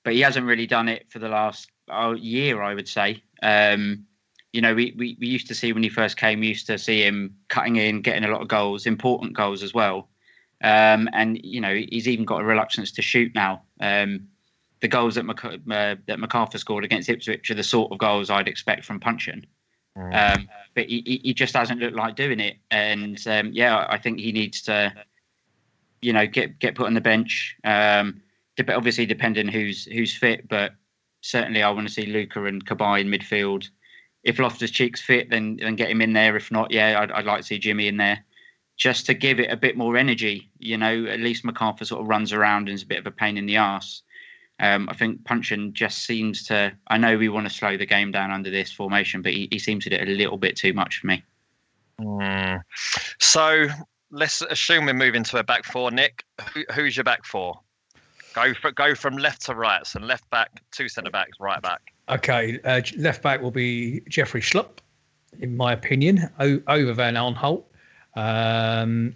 [0.04, 3.22] But he hasn't really done it for the last oh, year, I would say.
[3.42, 4.06] Um,
[4.52, 6.78] you know, we, we, we used to see when he first came, we used to
[6.78, 10.08] see him cutting in, getting a lot of goals, important goals as well.
[10.62, 13.62] Um, and you know, he's even got a reluctance to shoot now.
[13.80, 14.28] Um,
[14.80, 18.30] the goals that, Mac- uh, that McArthur scored against Ipswich are the sort of goals
[18.30, 19.46] I'd expect from Puncheon.
[19.96, 20.36] Mm.
[20.38, 22.56] Um, but he, he just hasn't looked like doing it.
[22.70, 24.92] And um, yeah, I think he needs to,
[26.00, 27.56] you know, get get put on the bench.
[27.64, 28.22] Um,
[28.68, 30.72] obviously, depending who's who's fit, but
[31.20, 33.68] certainly I want to see Luka and Cabaye in midfield.
[34.22, 36.36] If Loftus Cheek's fit, then then get him in there.
[36.36, 38.24] If not, yeah, I'd, I'd like to see Jimmy in there
[38.76, 40.50] just to give it a bit more energy.
[40.58, 43.10] You know, at least McArthur sort of runs around and is a bit of a
[43.10, 44.02] pain in the ass.
[44.58, 46.72] Um, I think Puncheon just seems to.
[46.88, 49.58] I know we want to slow the game down under this formation, but he, he
[49.58, 51.22] seems to do it a little bit too much for me.
[52.00, 52.62] Mm.
[53.18, 53.68] So
[54.10, 55.90] let's assume we're moving to a back four.
[55.90, 57.60] Nick, Who, who's your back four?
[58.34, 59.86] Go for, go from left to right.
[59.86, 61.92] So left back, two centre backs, right back.
[62.08, 64.78] Okay, uh, left back will be Jeffrey Schlupp,
[65.38, 67.62] in my opinion, over Van Aanholt.
[68.16, 69.14] Um,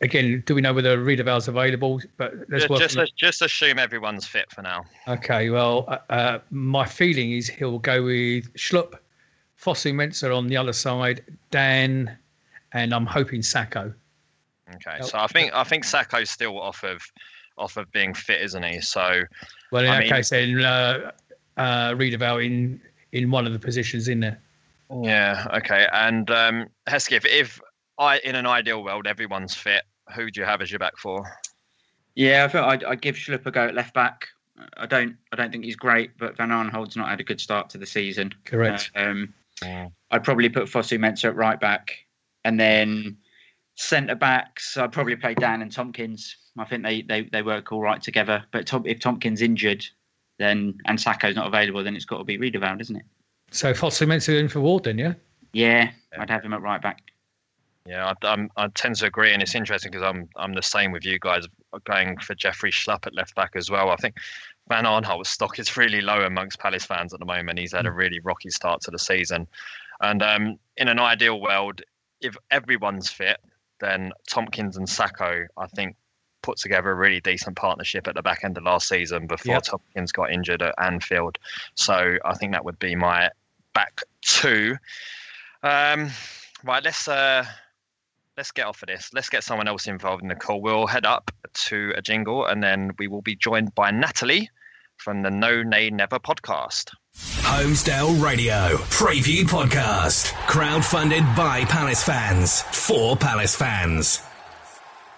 [0.00, 2.00] again, do we know whether Riedewald's available?
[2.16, 4.84] But let's just just, just, assume everyone's fit for now.
[5.08, 5.50] Okay.
[5.50, 8.94] Well, uh, uh, my feeling is he'll go with Schlupp,
[9.60, 12.16] Fosu-Mensah on the other side, Dann,
[12.72, 13.94] and I'm hoping Sakho.
[14.76, 14.98] Okay.
[15.02, 17.02] So I think I think Sakho's still off of
[17.56, 18.80] off of being fit, isn't he?
[18.80, 19.22] So.
[19.70, 21.10] Well, in I that mean, case, then uh,
[21.56, 22.80] uh, Riedewald in
[23.12, 24.40] in one of the positions in there.
[25.02, 25.46] Yeah.
[25.54, 25.86] Okay.
[25.92, 27.60] And um, Hesketh, if if
[27.98, 29.82] I in an ideal world, everyone's fit.
[30.14, 31.24] Who do you have as your back four?
[32.14, 34.28] Yeah, I think I'd, I'd give Schlupp a go at left back.
[34.76, 37.70] I don't I don't think he's great, but Van Aanholt's not had a good start
[37.70, 38.32] to the season.
[38.44, 38.90] Correct.
[38.94, 39.34] Uh, um,
[40.10, 41.96] I'd probably put Fosu-Mensah at right back,
[42.44, 43.16] and then
[43.76, 44.76] centre backs.
[44.76, 46.36] I'd probably play Dann and Tomkins.
[46.58, 48.44] I think they they, they work all right together.
[48.52, 49.84] But Tom, if Tomkins injured,
[50.38, 53.04] then and Sakho's not available, then it's got to be Riedewald, isn't it?
[53.50, 55.14] So Fosu-Mensah in for Ward, then, yeah.
[55.52, 57.02] Yeah, I'd have him at right back.
[57.86, 60.90] Yeah, I, I'm, I tend to agree, and it's interesting because I'm I'm the same
[60.90, 61.46] with you guys,
[61.84, 63.90] going for Jeffrey Schlupp at left back as well.
[63.90, 64.16] I think
[64.68, 67.58] Van Aanholt's stock is really low amongst Palace fans at the moment.
[67.58, 67.96] He's had a hmm.
[67.96, 69.46] really rocky start to the season,
[70.00, 71.82] and um, in an ideal world,
[72.20, 73.38] if everyone's fit,
[73.80, 75.96] then Tomkins and Sakho, I think,
[76.42, 79.62] put together a really decent partnership at the back end of last season before yep.
[79.62, 81.38] Tomkins got injured at Anfield.
[81.74, 83.30] So I think that would be my
[83.72, 84.76] back two.
[85.62, 86.10] Um,
[86.62, 87.08] right, let's.
[87.08, 87.44] Uh,
[88.36, 89.10] let's get off of this.
[89.12, 90.60] Let's get someone else involved in the call.
[90.60, 94.50] We'll head up to a jingle and then we will be joined by Natalie
[94.96, 96.90] from the No Nay Never podcast.
[97.16, 100.26] Holmesdale Radio Preview Podcast.
[100.46, 104.20] Crowdfunded by Palace fans for Palace fans.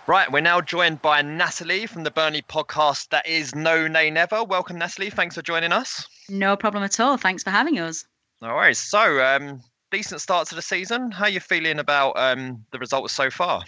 [0.07, 4.45] Right, we're now joined by Natalie from the Burnley podcast that is No Nay Never.
[4.45, 5.11] Welcome, Natalie.
[5.11, 6.07] Thanks for joining us.
[6.29, 7.17] No problem at all.
[7.17, 8.05] Thanks for having us.
[8.41, 8.79] No worries.
[8.79, 11.11] So, um, decent start to the season.
[11.11, 13.62] How are you feeling about um, the results so far?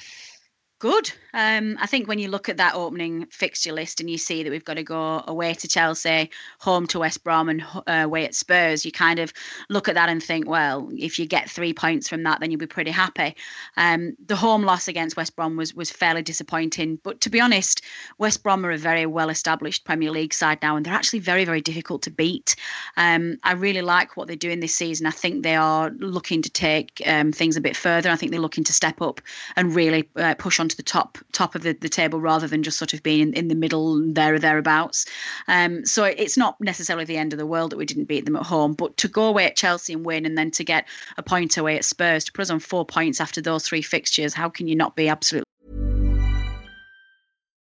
[0.80, 1.10] Good.
[1.34, 4.50] Um, I think when you look at that opening fixture list and you see that
[4.50, 8.36] we've got to go away to Chelsea, home to West Brom, and uh, away at
[8.36, 9.32] Spurs, you kind of
[9.68, 12.60] look at that and think, well, if you get three points from that, then you'll
[12.60, 13.34] be pretty happy.
[13.76, 17.82] Um, the home loss against West Brom was was fairly disappointing, but to be honest,
[18.18, 21.44] West Brom are a very well established Premier League side now, and they're actually very
[21.44, 22.54] very difficult to beat.
[22.96, 25.08] Um, I really like what they're doing this season.
[25.08, 28.10] I think they are looking to take um, things a bit further.
[28.10, 29.20] I think they're looking to step up
[29.56, 32.78] and really uh, push on the top top of the, the table rather than just
[32.78, 35.06] sort of being in, in the middle there or thereabouts.
[35.46, 38.36] Um, so it's not necessarily the end of the world that we didn't beat them
[38.36, 41.22] at home, but to go away at Chelsea and win, and then to get a
[41.22, 44.48] point away at Spurs to put us on four points after those three fixtures, how
[44.48, 45.48] can you not be absolutely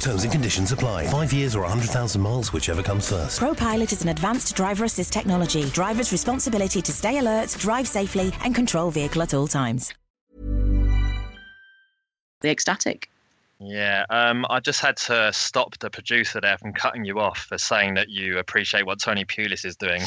[0.00, 1.06] Terms and conditions apply.
[1.08, 3.40] Five years or 100,000 miles, whichever comes first.
[3.40, 5.64] ProPilot is an advanced driver assist technology.
[5.70, 9.92] Driver's responsibility to stay alert, drive safely, and control vehicle at all times.
[12.40, 13.10] The ecstatic.
[13.60, 17.58] Yeah, um, I just had to stop the producer there from cutting you off for
[17.58, 20.02] saying that you appreciate what Tony Pulis is doing.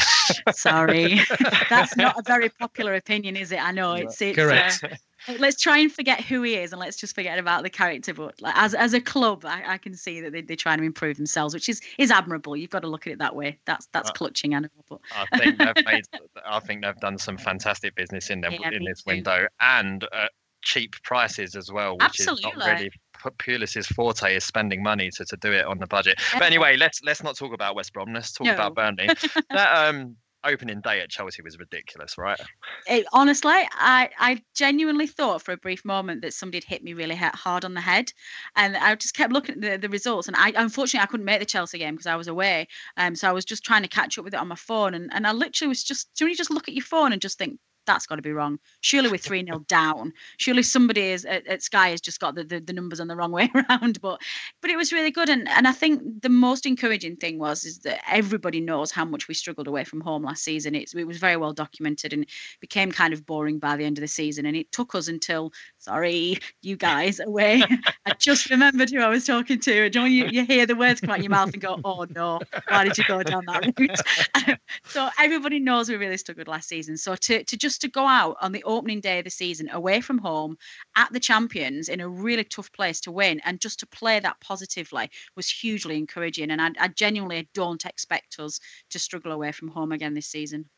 [0.54, 1.19] Sorry,
[1.69, 3.62] that's not a very popular opinion, is it?
[3.62, 4.38] I know it's it's.
[4.38, 4.86] Correct.
[4.86, 4.95] Uh,
[5.27, 8.13] let's try and forget who he is, and let's just forget about the character.
[8.13, 10.84] But like, as as a club, I, I can see that they, they're trying to
[10.84, 12.55] improve themselves, which is is admirable.
[12.55, 13.57] You've got to look at it that way.
[13.65, 14.62] That's that's Uh, clutching, I.
[14.89, 16.03] But I think they've made.
[16.45, 19.12] I think they've done some fantastic business in them Yeah, in this too.
[19.12, 20.31] window and at
[20.63, 22.91] cheap prices as well, which is not really
[23.38, 26.19] Pulis's forte is spending money to, to do it on the budget.
[26.34, 28.13] But anyway, let's let's not talk about West Brom.
[28.13, 28.53] Let's talk No.
[28.53, 29.10] about Burnley.
[29.51, 32.39] that um opening day at Chelsea was ridiculous, right?
[32.88, 36.93] it, honestly, I, I genuinely thought for a brief moment that somebody had hit me
[36.93, 38.12] really hard on the head,
[38.56, 40.27] and I just kept looking at the, the results.
[40.27, 43.30] And I unfortunately I couldn't make the Chelsea game because I was away, um, so
[43.30, 45.32] I was just trying to catch up with it on my phone, and, and I
[45.32, 48.15] literally was just when you just look at your phone and just think that's got
[48.15, 48.59] to be wrong.
[48.81, 50.13] Surely we're three 0 down.
[50.37, 53.15] Surely somebody is at, at Sky has just got the, the, the numbers on the
[53.15, 54.01] wrong way around.
[54.01, 54.21] But
[54.61, 57.79] but it was really good, and and I think the most encouraging thing was is
[57.79, 60.75] that everybody knows how much we struggled away from home last season.
[60.75, 62.25] It was very well documented and
[62.59, 64.45] became kind of boring by the end of the season.
[64.45, 67.63] And it took us until sorry you guys away.
[68.05, 69.85] I just remembered who I was talking to.
[69.85, 72.39] And you, you hear the words come out of your mouth and go, oh no,
[72.67, 74.57] why did you go down that route?
[74.85, 76.97] so everybody knows we really struggled last season.
[76.97, 80.01] So to, to just to go out on the opening day of the season away
[80.01, 80.57] from home
[80.95, 84.39] at the champions in a really tough place to win and just to play that
[84.41, 86.51] positively was hugely encouraging.
[86.51, 90.69] And I, I genuinely don't expect us to struggle away from home again this season.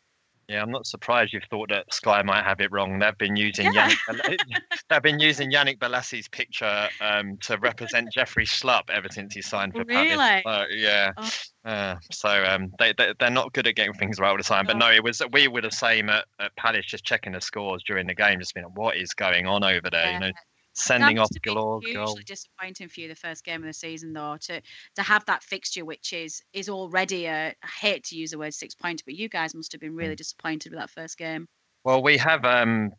[0.50, 3.00] Yeah, I'm not surprised you've thought that Sky might have it wrong.
[3.00, 3.90] They've been using Yeah.
[4.10, 4.38] Yannick,
[4.90, 9.74] they've been using Yannick Bolasie's picture um, to represent Jeffrey Schlupp ever since he signed
[9.74, 10.10] for Really?
[10.10, 10.44] Palace.
[10.46, 11.12] So, yeah.
[11.18, 11.30] Oh.
[11.66, 14.66] Uh, so um, they, they they're not good at getting things right all the time.
[14.66, 14.90] But No.
[14.90, 18.06] no, it was we were the same at, at Palace, just checking the scores during
[18.08, 20.12] the game, just being like, what is going on over there?
[20.12, 20.32] You know,
[20.74, 22.24] sending off must have been galore hugely goals.
[22.26, 24.62] disappointing for you the first game of the season though to
[24.96, 28.54] to have that fixture which is is already a I hate to use the word
[28.54, 30.16] six pointer but you guys must have been really hmm.
[30.16, 31.48] disappointed with that first game
[31.84, 32.94] Well, we have um,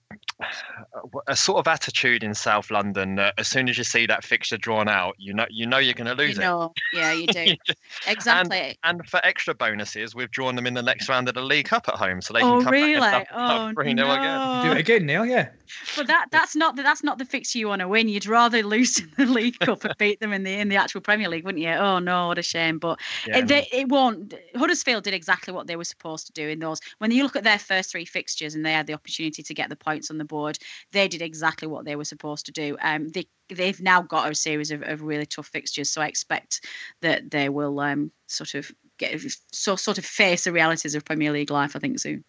[1.26, 4.58] a sort of attitude in South London that as soon as you see that fixture
[4.58, 6.70] drawn out, you know you know you're going to lose you it.
[6.92, 7.54] yeah you do
[8.06, 11.66] exactly And for extra bonuses, we've drawn them in the next round of the League
[11.66, 13.00] Cup at home, so they Oh, can come really?
[13.00, 14.64] back and Oh, up 3 0 again.
[14.66, 15.24] Do it again Neil.
[15.24, 15.48] yeah.
[15.96, 18.62] but that that's not the, that's not the fixture you want to win you'd rather
[18.62, 21.44] lose in the League Cup and beat them in the in the actual Premier League
[21.44, 23.38] wouldn't you oh no what a shame but Yeah.
[23.38, 26.80] it, they, it won't Huddersfield did exactly what they were supposed to do in those
[26.98, 29.68] when you look at their first three fixtures and they had the opportunity to get
[29.68, 30.58] the points on the board
[30.92, 34.34] they did exactly what they were supposed to do um they they've now got a
[34.34, 36.66] series of, of really tough fixtures so i expect
[37.02, 39.20] that they will um sort of get
[39.52, 41.76] so sort of face the realities of Premier League life.
[41.76, 42.24] I think soon.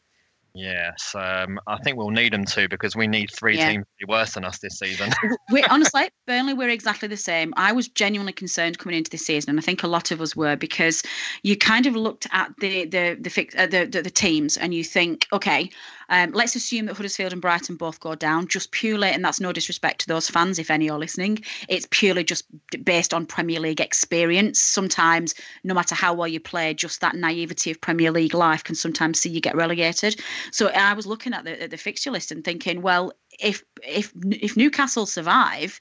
[0.56, 3.68] Yes, um, I think we'll need them to because we need three Yeah.
[3.68, 5.10] teams to be worse than us this season.
[5.52, 7.54] we honestly, Burnley, we're exactly the same.
[7.58, 10.34] I was genuinely concerned coming into this season, and I think a lot of us
[10.34, 11.04] were because
[11.44, 14.74] you kind of looked at the the the fix, uh, the, the the teams, and
[14.74, 15.70] you think, okay,
[16.10, 19.52] um, let's assume that Huddersfield and Brighton both go down, just purely, and that's no
[19.52, 21.40] disrespect to those fans, if any are listening.
[21.68, 22.46] It's purely just
[22.84, 24.62] based on Premier League experience.
[24.62, 25.34] Sometimes,
[25.64, 29.20] no matter how well you play, just that naivety of Premier League life can sometimes
[29.20, 30.22] see you get relegated.
[30.52, 34.12] So I was looking at the at the fixture list and thinking, well, if if
[34.32, 35.80] if Newcastle survive,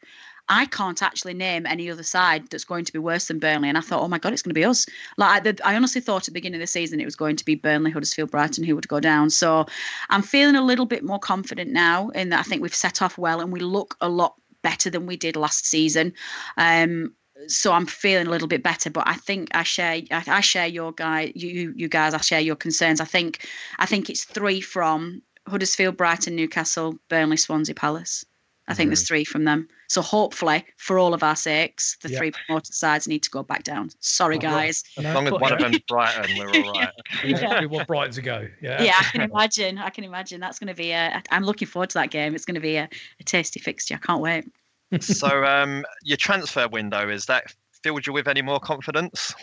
[0.49, 3.69] I can't actually name any other side that's going to be worse than Burnley.
[3.69, 4.87] And I thought, oh my god, it's going to be us.
[5.17, 7.45] Like I, I honestly thought at the beginning of the season it was going to
[7.45, 9.31] be Burnley, Huddersfield, Brighton who would go down.
[9.31, 9.67] So
[10.11, 13.17] I'm feeling a little bit more confident now in that I think we've set off
[13.17, 16.13] well and we look a lot better than we did last season.
[16.57, 17.15] Um,
[17.49, 20.67] so I'm feeling a little bit better, but I think I share I, I share
[20.67, 23.01] your guy you you you guys I share your concerns.
[23.01, 23.47] I think
[23.79, 28.25] I think it's three from Huddersfield, Brighton, Newcastle, Burnley, Swansea, Palace.
[28.67, 29.07] I think there's mm-hmm.
[29.09, 29.69] three from them.
[29.89, 32.19] So hopefully, for all of our sakes, the Yeah.
[32.19, 33.91] three promoted sides need to go back down.
[34.01, 34.83] Sorry, Oh, guys.
[34.97, 36.89] as long as one of them's Brighton, we're all right.
[37.23, 38.49] Yeah, we want Brighton to go.
[38.63, 38.83] Yeah.
[38.83, 39.77] Yeah, I can imagine.
[39.77, 41.23] I can imagine that's going to be a.
[41.31, 42.35] I'm looking forward to that game.
[42.35, 42.89] It's going to be a,
[43.21, 43.97] a tasty fixture.
[43.97, 44.47] I can't wait.
[45.01, 47.45] So, um, your transfer window is that
[47.83, 49.35] filled you with any more confidence?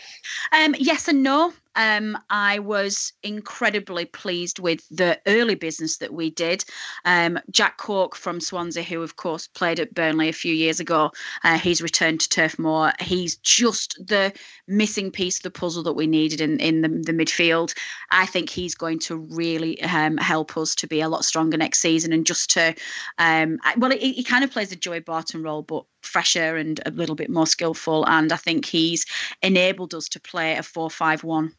[0.52, 1.52] Um, yes and no.
[1.74, 6.64] Um, I was incredibly pleased with the early business that we did.
[7.04, 11.10] Um, Jack Cork from Swansea, who of course played at Burnley a few years ago,
[11.44, 12.92] uh, he's returned to Turf Moor.
[13.00, 14.32] He's just the
[14.68, 17.74] missing piece of the puzzle that we needed in in the, the midfield.
[18.10, 21.80] I think he's going to really um, help us to be a lot stronger next
[21.80, 22.74] season and just to,
[23.18, 26.90] um, well, he, he kind of plays a Joey Barton role, but fresher and a
[26.90, 28.04] little bit more skillful.
[28.06, 29.06] And I think he's
[29.42, 31.54] enabled us to play a four-five-one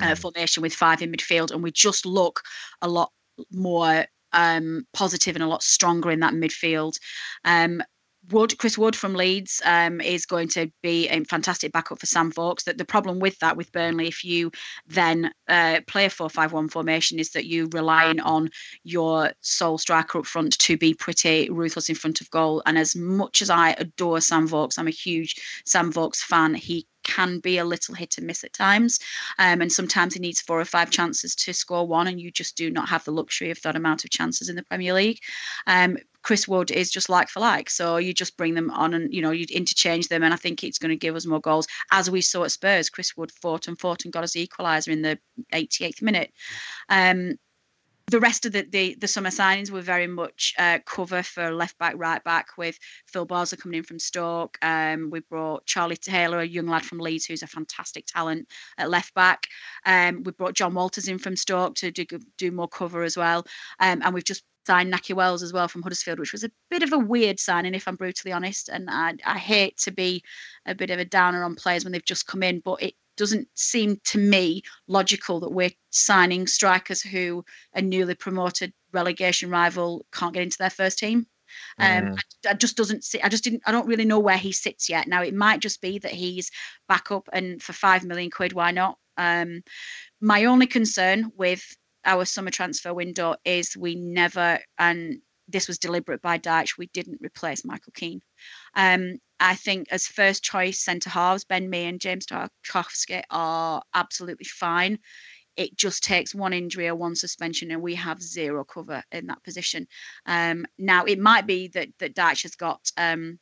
[0.00, 2.42] uh, formation with five in midfield, and we just look
[2.82, 3.10] a lot
[3.52, 6.98] more um, positive and a lot stronger in that midfield.
[7.44, 7.82] Um,
[8.30, 12.30] Wood, Chris Wood from Leeds um, is going to be a fantastic backup for Sam
[12.30, 12.64] Vokes.
[12.64, 14.50] That the problem with that with Burnley, if you
[14.86, 18.50] then uh, play a four-five-one formation, is that you relying on
[18.84, 22.62] your sole striker up front to be pretty ruthless in front of goal.
[22.66, 26.54] And as much as I adore Sam Vokes, I'm a huge Sam Vokes fan.
[26.54, 29.00] He can be a little hit and miss at times.
[29.38, 32.56] Um, and sometimes he needs four or five chances to score one, and you just
[32.56, 35.18] do not have the luxury of that amount of chances in the Premier League.
[35.66, 37.70] Um, Chris Wood is just like for like.
[37.70, 40.22] So you just bring them on and, you know, you interchange them.
[40.22, 41.66] And I think it's going to give us more goals.
[41.90, 45.02] As we saw at Spurs, Chris Wood fought and fought and got us equaliser in
[45.02, 45.18] the
[45.54, 46.32] 88th minute.
[46.88, 47.38] Um,
[48.08, 51.78] the rest of the, the the summer signings were very much uh, cover for left
[51.78, 54.58] back, right back, with Phil Bardsley coming in from Stoke.
[54.62, 58.48] Um, we brought Charlie Taylor, a young lad from Leeds, who's a fantastic talent
[58.78, 59.46] at left back.
[59.84, 62.04] Um, we brought Jon Walters in from Stoke to do
[62.36, 63.44] do more cover as well.
[63.80, 66.82] Um, and we've just signed Nahki Wells as well from Huddersfield, which was a bit
[66.82, 68.68] of a weird signing, if I'm brutally honest.
[68.68, 70.22] And I, I hate to be
[70.66, 73.48] a bit of a downer on players when they've just come in, but it doesn't
[73.54, 77.44] seem to me logical that we're signing strikers who
[77.74, 81.26] a newly promoted relegation rival can't get into their first team.
[81.78, 82.16] Um,
[82.46, 83.20] I, I just doesn't see.
[83.20, 83.62] I just didn't.
[83.66, 85.08] I don't really know where he sits yet.
[85.08, 86.50] Now it might just be that he's
[86.88, 88.98] back up, and for five million quid, why not?
[89.16, 89.62] Um,
[90.20, 91.64] my only concern with
[92.04, 97.20] our summer transfer window is we never, and this was deliberate by Dyche, we didn't
[97.20, 98.20] replace Michael Keane.
[98.74, 104.46] Um, I think as first choice centre halves, Ben Mee and James Tarkowski are absolutely
[104.46, 104.98] fine.
[105.56, 109.42] It just takes one injury or one suspension, and we have zero cover in that
[109.42, 109.86] position.
[110.26, 113.38] Um, now it might be that that Dyche has got um,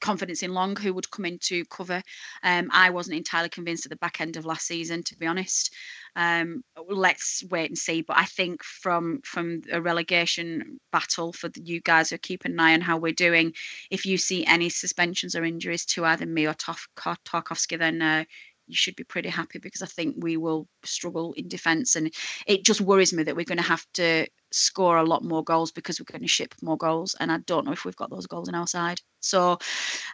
[0.00, 2.02] confidence in Long, who would come in to cover.
[2.42, 5.74] Um, I wasn't entirely convinced at the back end of last season, to be honest.
[6.16, 8.02] Um, let's wait and see.
[8.02, 12.58] But I think from from a relegation battle for the, you guys who keep an
[12.58, 13.52] eye on how we're doing,
[13.90, 18.24] if you see any suspensions or injuries to either Mee or Tarkowski, then uh,
[18.70, 21.96] you should be pretty happy because I think we will struggle in defence.
[21.96, 22.12] And
[22.46, 25.72] it just worries me that we're going to have to score a lot more goals
[25.72, 27.14] because we're going to ship more goals.
[27.18, 29.00] And I don't know if we've got those goals on our side.
[29.20, 29.58] So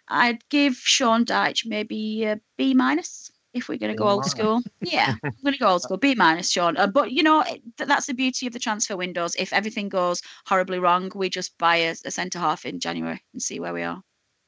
[0.09, 4.63] I'd give Sean Dyche maybe a B minus if we're going to go old school.
[4.83, 5.97] Yeah, I'm going to go old school.
[5.97, 6.77] B minus, Sean.
[6.77, 9.35] Uh, but you know, th- that's the beauty of the transfer windows.
[9.39, 13.43] If everything goes horribly wrong, we just buy a, a centre half in January and
[13.43, 14.03] see where we are.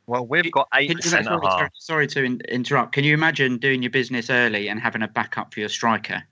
[0.08, 1.70] Well, we've got eight Can centre sorry, half.
[1.74, 2.92] sorry to in- interrupt.
[2.92, 6.22] Can you imagine doing your business early and having a backup for your striker?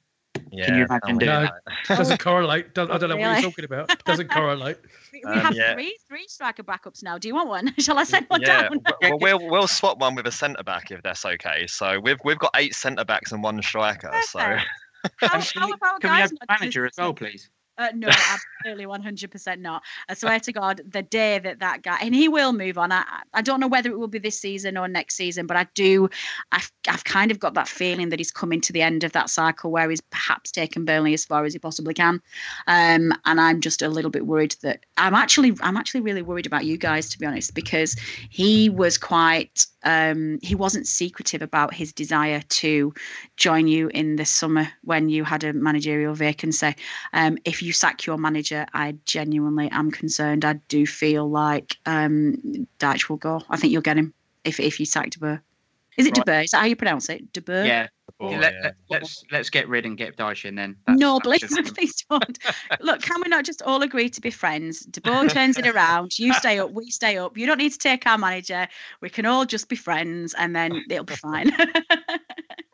[0.51, 1.49] Yeah, Can you imagine doing No,
[1.87, 1.97] that?
[1.97, 2.73] doesn't correlate.
[2.75, 4.05] Does- I don't know what you're talking about.
[4.05, 4.79] Doesn't correlate.
[5.13, 5.73] We, we Um, have yeah.
[5.73, 7.17] three three striker backups now.
[7.17, 7.75] Do you want one?
[7.79, 8.81] Shall I send one Yeah, down?
[8.83, 11.67] w- well, we'll we'll swap one with a centre back if that's okay.
[11.69, 14.11] So we've we've got eight centre backs and one striker.
[14.25, 14.39] So
[15.21, 17.49] How, Can how we, about can we have a manager as well, please?
[17.79, 19.83] Uh, no, absolutely, one hundred percent not.
[20.09, 22.91] I swear to God, the day that that guy and he will move on.
[22.91, 23.05] I
[23.35, 26.09] I don't know whether it will be this season or next season, but I do.
[26.53, 29.29] I've I've kind of got that feeling that he's coming to the end of that
[29.29, 32.23] cycle where he's perhaps taken Burnley as far as he possibly can.
[32.67, 36.47] Um, and I'm just a little bit worried that I'm actually I'm actually really worried
[36.47, 37.95] about you guys to be honest because
[38.31, 42.93] he was quite um, he wasn't secretive about his desire to
[43.37, 46.75] join you in the summer when you had a managerial vacancy.
[47.13, 50.45] Um, if you sack your manager, I genuinely am concerned.
[50.45, 53.43] I do feel like um, Dyche will go.
[53.51, 54.15] I think you'll get him
[54.45, 55.43] if if you sack De.
[55.97, 56.27] Is it De Right.
[56.27, 56.41] Boer?
[56.43, 57.33] Is that how you pronounce it?
[57.33, 57.65] De Boer?
[57.65, 57.89] Yeah.
[58.19, 58.55] Oh, Let,
[58.89, 58.99] yeah.
[58.99, 60.77] us let's get rid and get Dyche in then.
[60.87, 62.39] That's- No, please, just- please don't.
[62.81, 64.81] Look, can we not just all agree to be friends?
[64.81, 66.19] De Boer turns it around.
[66.19, 67.37] You stay up, we stay up.
[67.37, 68.69] You don't need to take our manager.
[69.03, 71.51] We can all just be friends, and then it'll be fine.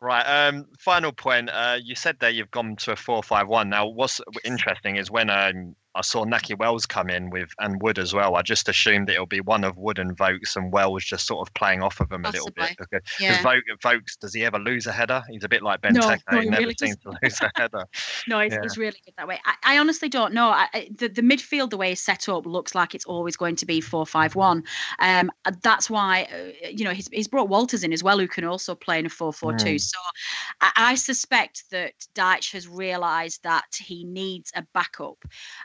[0.01, 0.23] Right.
[0.47, 0.65] Um.
[0.79, 1.49] Final point.
[1.49, 1.77] Uh.
[1.81, 3.69] You said there you've gone to a four-five-one.
[3.69, 7.99] Now, what's interesting is when um I saw Nahki Wells come in with and Wood
[7.99, 8.35] as well.
[8.35, 11.47] I just assumed that it'll be one of Wood and Vokes and Wells just sort
[11.47, 13.41] of playing off of them a little bit because yeah.
[13.41, 15.23] Vokes, Vokes does he ever lose a header?
[15.29, 17.51] He's a bit like Ben No, no, he he never really seems to lose a
[17.55, 17.85] header.
[18.27, 18.61] No, he's, Yeah.
[18.63, 19.39] it's really good that way.
[19.45, 20.47] I, I honestly don't know.
[20.47, 23.65] I, the, the midfield, the way it's set up, looks like it's always going to
[23.65, 24.63] be four five one.
[24.99, 25.29] Um,
[25.61, 28.75] that's why uh, you know he's, he's brought Walters in as well, who can also
[28.75, 29.75] play in a four four two.
[29.75, 29.81] Mm.
[29.81, 29.99] So
[30.61, 35.17] I, I suspect that Dyche has realised that he needs a backup.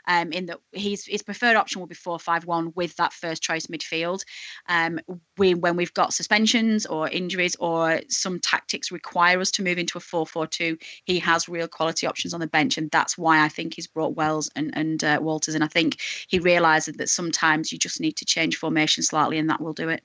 [0.07, 3.41] Um, in that his his preferred option will be four five one with that first
[3.41, 4.23] choice midfield.
[4.67, 4.99] Um,
[5.37, 9.97] we, when we've got suspensions or injuries or some tactics require us to move into
[9.97, 13.43] a four four two he has real quality options on the bench, and that's why
[13.43, 15.55] I think he's brought Wells and and uh, Walters.
[15.55, 19.49] And I think he realises that sometimes you just need to change formation slightly, and
[19.49, 20.03] that will do it.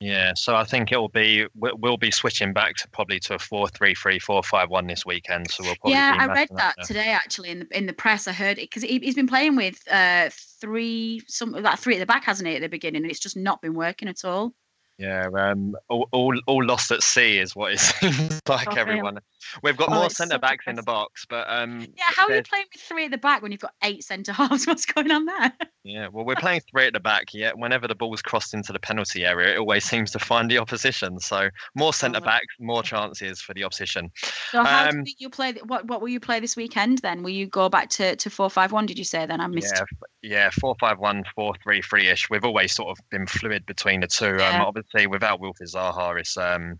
[0.00, 3.38] Yeah, so I think it'll be we- we'll be switching back to probably to a
[3.38, 5.50] four-three-three, four-five-one this weekend.
[5.50, 7.92] So we'll probably yeah, be I read matching that today actually in the in the
[7.92, 8.28] press.
[8.28, 10.28] I heard it because he, he's been playing with uh,
[10.60, 13.36] three some like three at the back, hasn't he, at the beginning, and it's just
[13.36, 14.54] not been working at all.
[14.98, 18.68] Yeah, um, all, all, all lost at sea is what it seems like.
[18.70, 19.18] Oh, everyone,
[19.62, 22.34] we've got Oh, more so centre backs in the box, but um, Yeah, how are
[22.34, 24.66] you playing with three at the back when you've got eight centre halves?
[24.66, 25.52] What's going on there?
[25.84, 27.34] yeah, well, we're playing three at the back.
[27.34, 30.58] Yeah, whenever the ball's crossed into the penalty area, it always seems to find the
[30.58, 31.20] opposition.
[31.20, 32.40] So more centre right.
[32.40, 34.10] backs, more chances for the opposition.
[34.50, 35.52] So how Um, you play?
[35.66, 36.98] What what will you play this weekend?
[36.98, 38.86] Then will you go back to to four five one?
[38.86, 39.26] Did you say?
[39.26, 39.74] Then I missed.
[39.76, 39.84] Yeah,
[40.22, 42.30] yeah, four five one, four three three ish.
[42.30, 44.36] We've always sort of been fluid between the two.
[44.38, 44.64] Yeah.
[44.64, 46.78] Um, obviously, without Wilfried Zaha, it's um,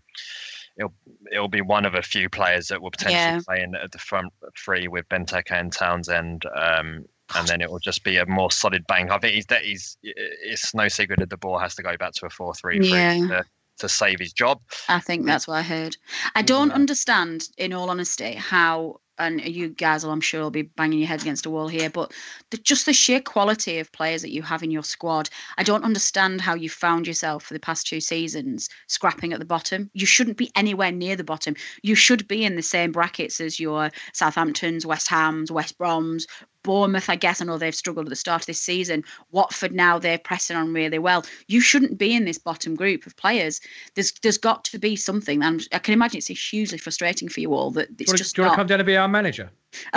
[0.77, 0.93] it'll
[1.31, 3.39] it'll be one of a few players that will potentially Yeah.
[3.45, 6.43] play in at the front three with Benteke and Townsend.
[6.55, 7.05] Um,
[7.35, 9.11] and then it will just be a more solid bang.
[9.11, 12.13] I think he's that he's it's no secret that the ball has to go back
[12.13, 13.27] to a four three three Yeah.
[13.27, 13.45] to,
[13.79, 14.61] to save his job.
[14.87, 15.97] I think that's what I heard.
[16.35, 16.75] I don't Yeah.
[16.75, 21.07] understand, in all honesty, how and you guys will, I'm sure, will be banging your
[21.07, 22.13] heads against a wall here, but
[22.51, 25.29] the, just the sheer quality of players that you have in your squad.
[25.57, 29.45] I don't understand how you found yourself for the past two seasons scrapping at the
[29.45, 29.89] bottom.
[29.93, 31.55] You shouldn't be anywhere near the bottom.
[31.81, 36.25] You should be in the same brackets as your Southamptons, West Hams, West Broms,
[36.63, 37.41] Bournemouth, I guess.
[37.41, 39.03] I know they've struggled at the start of this season.
[39.31, 41.25] Watford now they're pressing on really well.
[41.47, 43.61] You shouldn't be in this bottom group of players.
[43.95, 45.43] There's there's got to be something.
[45.43, 48.35] And I can imagine it's hugely frustrating for you all that it's Do you, just
[48.35, 49.49] do you want to come down and be our manager?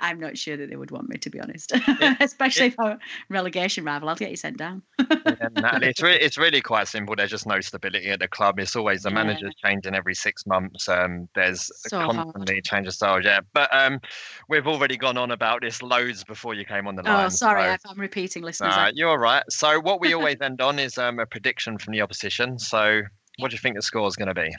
[0.00, 1.72] I'm not sure that they would want me to be honest,
[2.20, 2.98] especially if I'm
[3.28, 4.08] relegation rival.
[4.08, 4.82] I'll get you sent down.
[4.98, 5.08] Yeah,
[5.82, 7.14] it's really, it's really quite simple.
[7.16, 8.58] There's just no stability at the club.
[8.58, 9.14] It's always the Yeah.
[9.14, 10.88] manager's changing every six months.
[10.88, 12.16] Um, there's So hard.
[12.16, 13.24] constantly change of styles.
[13.24, 14.00] Yeah, but um,
[14.48, 17.26] we've already gone on about this loads before you came on the line.
[17.26, 18.74] Oh, sorry so- if I'm repeating, listeners.
[18.94, 19.42] You're all right.
[19.50, 22.58] So what we always end on is um, a prediction from the opposition.
[22.58, 23.02] So
[23.38, 24.50] what do you think the score is going to be?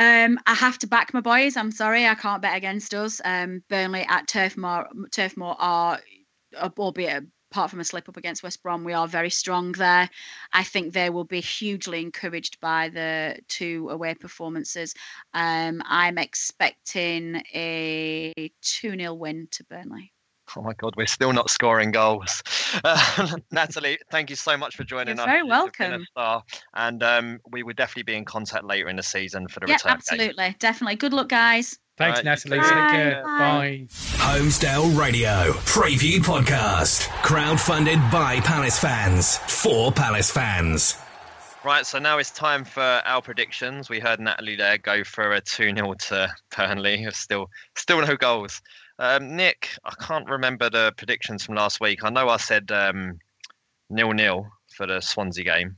[0.00, 1.58] Um, I have to back my boys.
[1.58, 3.20] I'm sorry, I can't bet against us.
[3.22, 6.00] Um, Burnley at Turf Moor, Turf Moor are,
[6.56, 10.08] albeit apart from a slip up against West Brom, we are very strong there.
[10.54, 14.94] I think they will be hugely encouraged by the two away performances.
[15.34, 18.32] Um, I'm expecting a
[18.62, 20.14] 2 0 win to Burnley.
[20.56, 22.42] Oh my God, we're still not scoring goals.
[22.84, 25.26] Uh, Natalie, thank you so much for joining us.
[25.26, 25.26] You're us.
[25.26, 26.42] very You've been a welcome.
[26.74, 29.74] And um, we will definitely be in contact later in the season for the Yeah,
[29.74, 29.96] return game.
[29.96, 30.56] absolutely.
[30.60, 30.96] Definitely.
[30.96, 31.78] Good luck, guys.
[31.98, 32.56] Thanks, Right, Natalie.
[32.58, 32.90] you Take Bye.
[32.90, 33.22] care.
[33.24, 33.38] Bye.
[33.38, 33.86] Bye.
[33.90, 37.08] Holmesdale Radio Preview Podcast.
[37.22, 40.96] Crowdfunded by Palace fans for Palace fans.
[41.64, 43.90] Right, so now it's time for our predictions.
[43.90, 47.06] We heard Natalie there go for a 2 0 to Burnley.
[47.10, 48.62] Still still no goals.
[49.00, 52.04] Um, Nick, I can't remember the predictions from last week.
[52.04, 53.18] I know I said um,
[53.88, 54.46] nil nil
[54.76, 55.74] for the Swansea game,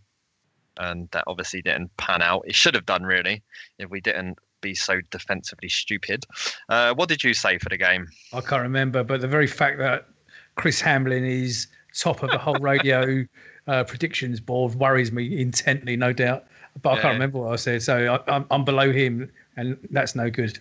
[0.76, 2.44] and that obviously didn't pan out.
[2.48, 3.40] It should have done, really,
[3.78, 6.24] if we didn't be so defensively stupid.
[6.68, 8.08] Uh, what did you say for the game?
[8.32, 10.08] I can't remember, but the very fact that
[10.56, 13.24] Chris Hambling is top of the HOL radio
[13.68, 16.46] uh, predictions board worries me intently, no doubt.
[16.80, 17.02] But I Yeah.
[17.02, 20.58] can't remember what I said, so I, I'm, I'm below him, and that's no good.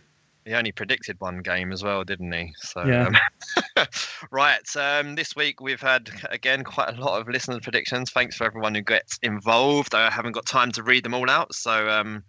[0.52, 2.54] He only predicted one game as well, didn't he?
[2.60, 3.08] So, Yeah.
[3.78, 3.86] um,
[4.32, 4.76] right.
[4.76, 8.12] Um, this week we've had again quite a lot of listener predictions.
[8.12, 9.96] Thanks for everyone who gets involved.
[9.96, 12.26] I haven't got time to read them all out, so um,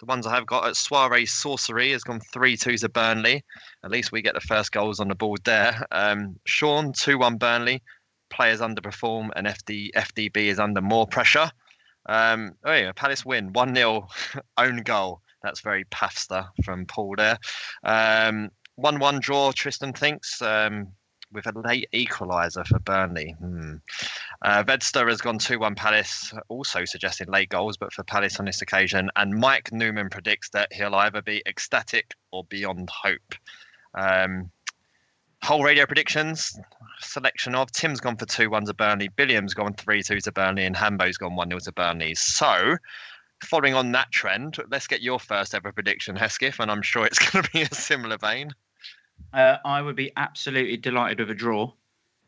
[0.00, 3.44] the ones I have got at Soiree Sorcery has gone three two to Burnley.
[3.84, 5.86] At least we get the first goals on the board there.
[5.92, 7.82] Um, Sean two one Burnley.
[8.30, 11.50] Players underperform and FD FDB is under more pressure.
[12.06, 14.08] Um, oh yeah, Palace win one 0
[14.56, 15.20] own goal.
[15.46, 17.38] That's very Pafster from Paul there.
[17.84, 19.52] Um, one one draw.
[19.52, 20.88] Tristan thinks um,
[21.30, 23.36] with a late equaliser for Burnley.
[23.38, 23.76] Hmm.
[24.42, 28.46] Uh, Vedster has gone two one Palace, also suggesting late goals, but for Palace on
[28.46, 29.08] this occasion.
[29.14, 33.36] And Mike Newman predicts that he'll either be ecstatic or beyond hope.
[33.94, 34.50] Um,
[35.42, 36.58] HOL radio predictions
[36.98, 40.64] selection of Tim's gone for two one to Burnley, Billiam's gone three two to Burnley,
[40.64, 42.16] and Hambo's gone one 0 to Burnley.
[42.16, 42.76] So,
[43.44, 47.18] following on that trend, let's get your first ever prediction, Hesketh, and I'm sure it's
[47.30, 48.50] going to be a similar vein.
[49.32, 51.72] Uh, I would be absolutely delighted with a draw,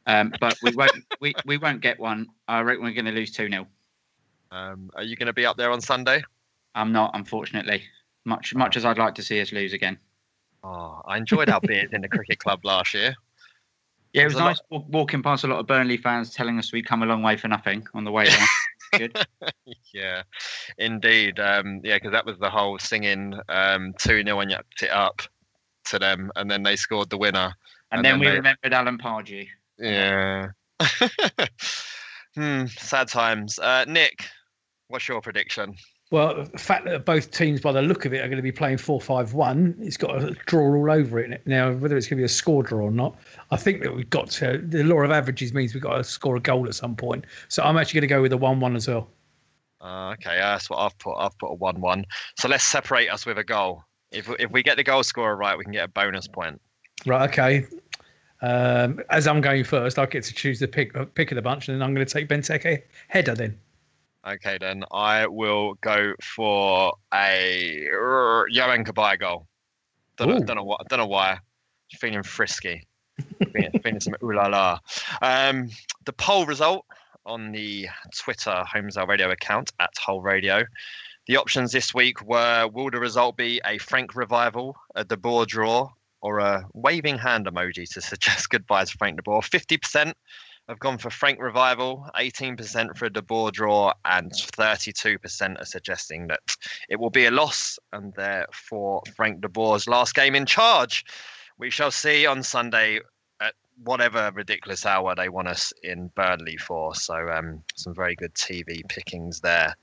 [0.06, 1.04] um, but we won't.
[1.20, 2.26] we, we won't get one.
[2.46, 3.66] I reckon we're going to lose two 0
[4.50, 6.22] Um, are you going to be up there on Sunday?
[6.74, 7.82] I'm not, unfortunately.
[8.24, 9.98] Much much as I'd like to see us lose again.
[10.64, 13.14] Oh, I enjoyed our beers in the cricket club last year.
[14.12, 16.58] Yeah, it was There's a nice wa- walking past a lot of Burnley fans telling
[16.58, 18.46] us we'd come a long way for nothing on the way down.
[18.92, 19.16] Good.
[19.94, 20.22] yeah,
[20.78, 21.38] indeed.
[21.40, 25.22] Um, yeah, because that was the whole singing um, 2 0 and yapped it up
[25.86, 27.52] to them, and then they scored the winner.
[27.90, 29.46] And, then, we they- remembered Alan Pardew.
[29.78, 30.48] Yeah.
[32.34, 33.58] hmm, sad times.
[33.58, 34.26] Uh, Nick,
[34.88, 35.74] what's your prediction?
[36.10, 38.52] Well, the fact that both teams, by the look of it, are going to be
[38.52, 41.42] playing 4 5 1, it's got a draw all over it.
[41.46, 43.16] Now, whether it's going to be a score draw or not,
[43.50, 46.36] I think that we've got to, the law of averages means we've got to score
[46.36, 47.26] a goal at some point.
[47.48, 49.08] So I'm actually going to go with a 1 1 as well.
[49.80, 51.16] Uh, okay, that's what I've put.
[51.16, 52.04] I've put a one-one.
[52.36, 53.84] So let's separate us with a goal.
[54.10, 56.60] If if we get the goal scorer right, we can get a bonus point.
[57.06, 57.66] Right, okay.
[58.40, 61.68] Um, as I'm going first, I get to choose the pick pick of the bunch,
[61.68, 63.58] and then I'm going to take Benteke header then.
[64.26, 69.46] Okay, then I will go for a Yohan Cabaye goal.
[70.16, 70.88] Don't know, don't know what.
[70.88, 71.38] Don't know why.
[71.92, 72.86] Feeling frisky.
[73.52, 74.78] feeling, feeling some ooh la la.
[75.22, 75.70] Um,
[76.04, 76.84] the poll result
[77.24, 80.64] on the Twitter Holmesdale Radio account at HOL Radio.
[81.26, 85.46] The options this week were: Will the result be a Frank revival, a De Boer
[85.46, 85.90] draw,
[86.20, 89.42] or a waving hand emoji to suggest goodbye to Frank De Boer?
[89.42, 90.16] Fifty percent
[90.68, 96.26] have gone for Frank revival, 18% for a De Boer draw, and 32% are suggesting
[96.26, 96.40] that
[96.88, 101.04] it will be a loss, and therefore Frank De Boer's last game in charge.
[101.58, 103.00] We shall see on Sunday
[103.40, 106.94] at whatever ridiculous hour they want us in Burnley for.
[106.94, 109.74] So um, some very good TV pickings there.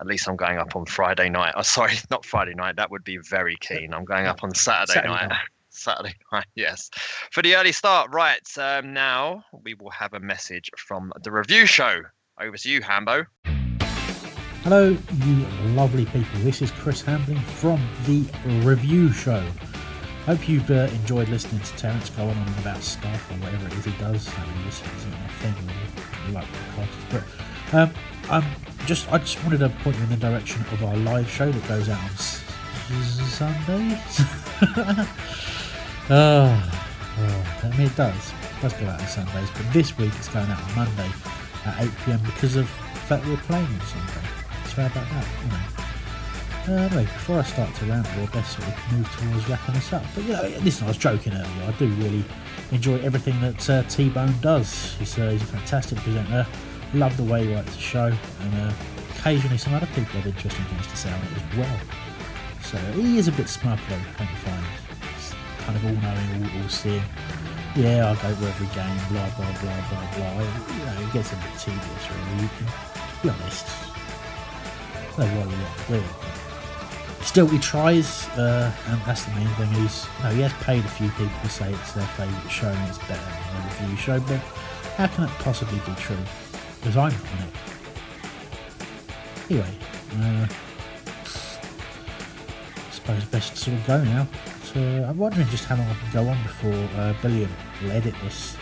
[0.00, 1.52] At least I'm going up on Friday night.
[1.56, 2.76] Oh, sorry, not Friday night.
[2.76, 3.92] That would be very keen.
[3.92, 5.28] I'm going up on Saturday, Saturday night.
[5.28, 5.38] night.
[5.74, 6.90] Saturday night, yes.
[7.32, 8.40] For the early start, right.
[8.58, 12.00] Um, now we will have a message from the review show.
[12.40, 13.24] Over to you, Hambo.
[14.62, 16.40] Hello, you lovely people.
[16.40, 18.24] This is Chris Hambling from the
[18.66, 19.44] Review Show.
[20.24, 23.84] Hope you've uh, enjoyed listening to Terence going on about stuff or whatever it is
[23.84, 24.26] he does.
[24.38, 27.24] I mean, this isn't a thing really, like the podcasts.
[27.70, 27.90] But um,
[28.30, 28.44] I'm
[28.86, 31.68] just, I just wanted to point you in the direction of our live show that
[31.68, 32.40] goes out on s-
[36.08, 36.70] Sundays.
[37.18, 38.14] oh, I mean, it does.
[38.14, 41.10] It does go out on Sundays, but this week it's going out on Monday
[41.64, 44.28] at 8 pm because of the fact we're playing on Sunday.
[44.66, 45.26] So how about that?
[45.42, 45.84] You know.
[46.66, 49.92] Uh, anyway, before I start to ramble, I best sort of move towards wrapping this
[49.92, 50.02] up.
[50.14, 51.64] But you know, listen, I was joking earlier.
[51.66, 52.24] I do really
[52.70, 54.94] enjoy everything that uh, T Bone does.
[54.98, 56.46] He's, uh, he's a fantastic presenter.
[56.94, 58.72] Love the way he writes the show, and uh,
[59.18, 61.80] occasionally some other people have interesting things to say on it as well.
[62.62, 64.83] So he is a bit smug though, don't you find?
[65.64, 67.02] Kind of all knowing, all, all seeing.
[67.76, 70.32] Yeah, I'll go to every game, blah blah blah blah blah.
[70.76, 72.42] You know, it gets a bit tedious really.
[72.42, 72.66] You can
[73.22, 73.66] be honest.
[75.16, 75.48] No it.
[75.88, 76.02] but
[77.24, 79.68] Still, he tries, uh, and that's the main thing.
[79.68, 82.68] He's, you know, he has paid a few people to say it's their favourite show
[82.68, 84.40] and it's better than the review show, but
[84.96, 86.16] how can that possibly be true?
[86.80, 87.54] Because I'm not on it.
[89.50, 89.78] Anyway,
[90.16, 90.46] uh,
[92.76, 94.28] I suppose best to sort of go now.
[94.74, 97.48] So I'm wondering just how long I can go on before uh, Billiam
[97.80, 98.56] will edit this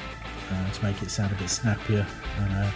[0.51, 2.07] uh, to make it sound a bit snappier
[2.39, 2.71] and uh,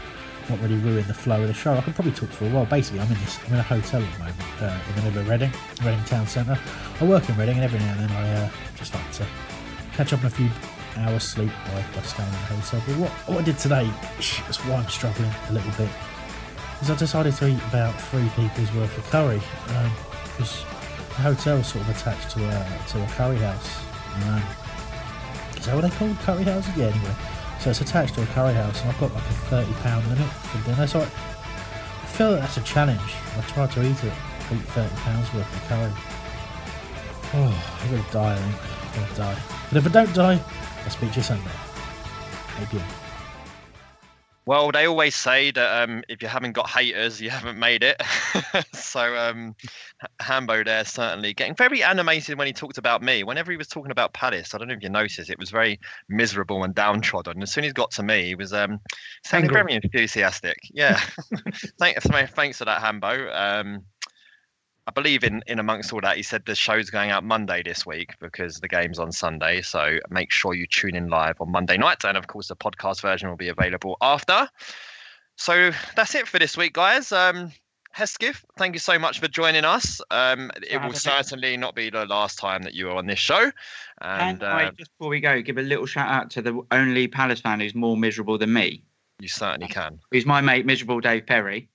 [0.49, 1.75] not really ruin the flow of the show.
[1.75, 2.65] I could probably talk for a while.
[2.65, 3.39] Basically, I'm in this.
[3.47, 5.53] I'm in a hotel at the moment uh, in the middle of Reading,
[5.85, 6.59] Reading Town Centre.
[6.99, 9.27] I work in Reading, and every now and then I uh, just like to
[9.93, 10.49] catch up on a few
[10.97, 12.83] hours sleep by, by staying in the hotel.
[12.87, 15.91] But what, what I did today is why I'm struggling a little bit.
[16.81, 19.43] Is I decided to eat about three people's worth of curry
[20.25, 20.76] because the
[21.23, 23.69] hotel sort of attached to a to a curry house.
[25.57, 26.77] Is that what they call curry houses?
[26.77, 27.15] Yeah, anyway.
[27.61, 30.29] So it's attached to a curry house, and I've got like a thirty pound limit
[30.29, 30.87] for dinner.
[30.87, 33.15] So I, I feel that that's a challenge.
[33.37, 34.13] I tried to eat it,
[34.53, 35.93] eat thirty pounds worth of curry.
[37.35, 38.35] Oh, I'm gonna die.
[38.35, 38.95] I think.
[38.95, 39.43] I'm gonna die.
[39.69, 40.41] But if I don't die,
[40.85, 41.51] I'll speak to you Sunday.
[42.59, 42.83] Maybe.
[44.47, 48.01] Well, they always say that um, if you haven't got haters, you haven't made it.
[48.73, 49.57] so um,
[50.21, 53.25] Hambo there certainly getting very animated when he talked about me.
[53.25, 55.81] Whenever he was talking about Palace, I don't know if you noticed, it was very
[56.09, 57.43] miserable and downtrodden.
[57.43, 58.79] As soon as he got to me, he was um,
[59.25, 60.59] sounding very enthusiastic.
[60.71, 61.01] Yeah,
[61.81, 63.29] thanks, thanks for that, Hambo.
[63.33, 63.83] Um,
[64.87, 67.85] I believe in in amongst all that, he said the show's going out Monday this
[67.85, 69.63] week because the game's on Sunday.
[69.63, 73.01] So make sure you tune in live on Monday night, and of course the podcast
[73.01, 74.49] version will be available after.
[75.37, 77.13] So that's it for this week, guys.
[77.13, 77.53] Um,
[77.93, 80.01] Hesketh, thank you so much for joining us.
[80.11, 83.51] Um, it will certainly not be the last time that you are on this show.
[84.03, 87.41] And uh, just before we go, give a little shout out to the only Palace
[87.41, 88.83] fan who's more miserable than me.
[89.19, 89.99] you certainly can.
[90.11, 91.69] Who's my mate, miserable Dave Perry,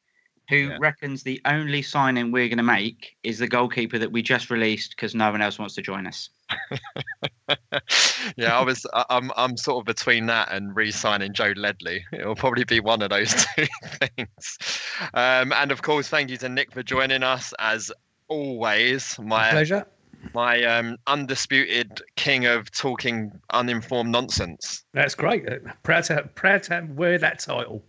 [0.52, 4.50] who reckons the only signing we're going to make is the goalkeeper that we just
[4.50, 6.30] released because no one else wants to join us.
[8.36, 8.86] yeah, I was.
[8.94, 9.32] I- I'm.
[9.38, 12.06] I'm sort of between that and re-signing Joe Ledley.
[12.12, 14.58] It'll probably be one of those two things.
[15.14, 17.92] Um, and of course, thank you to Nick for joining us as
[18.28, 19.18] always.
[19.20, 19.88] My Pleasure.
[20.36, 24.84] My um, undisputed king of talking uninformed nonsense.
[24.94, 25.46] That's great.
[25.82, 27.84] Proud to proud to wear that title.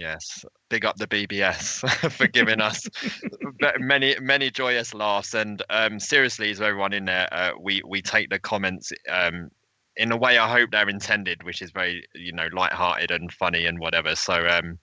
[0.00, 2.88] Yes, big up the BBS for giving us
[3.78, 5.34] many many joyous laughs.
[5.34, 9.50] And um, seriously, as everyone in there, uh, we we take the comments um,
[9.96, 13.66] in a way I hope they're intended, which is very you know light-hearted and funny
[13.66, 14.16] and whatever.
[14.16, 14.78] So um,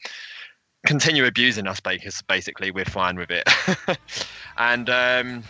[0.86, 2.22] continue abusing us, Bakers.
[2.28, 3.50] Basically, we're fine with it.
[4.60, 5.44] and um,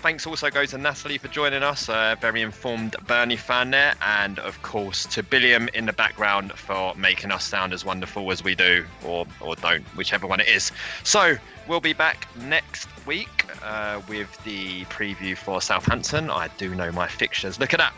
[0.00, 4.38] thanks also go to Natalie for joining us, a very informed Burnley fan there, and
[4.38, 8.54] of course to Billiam in the background for making us sound as wonderful as we
[8.54, 10.72] do, or or don't, whichever one it is.
[11.04, 11.36] So
[11.68, 16.30] we'll be back next week uh, with the preview for Southampton.
[16.30, 17.60] I do know my fixtures.
[17.60, 17.92] Look at that.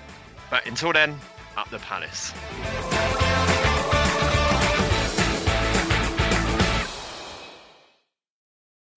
[0.51, 1.19] But until then,
[1.57, 2.33] up the Palace.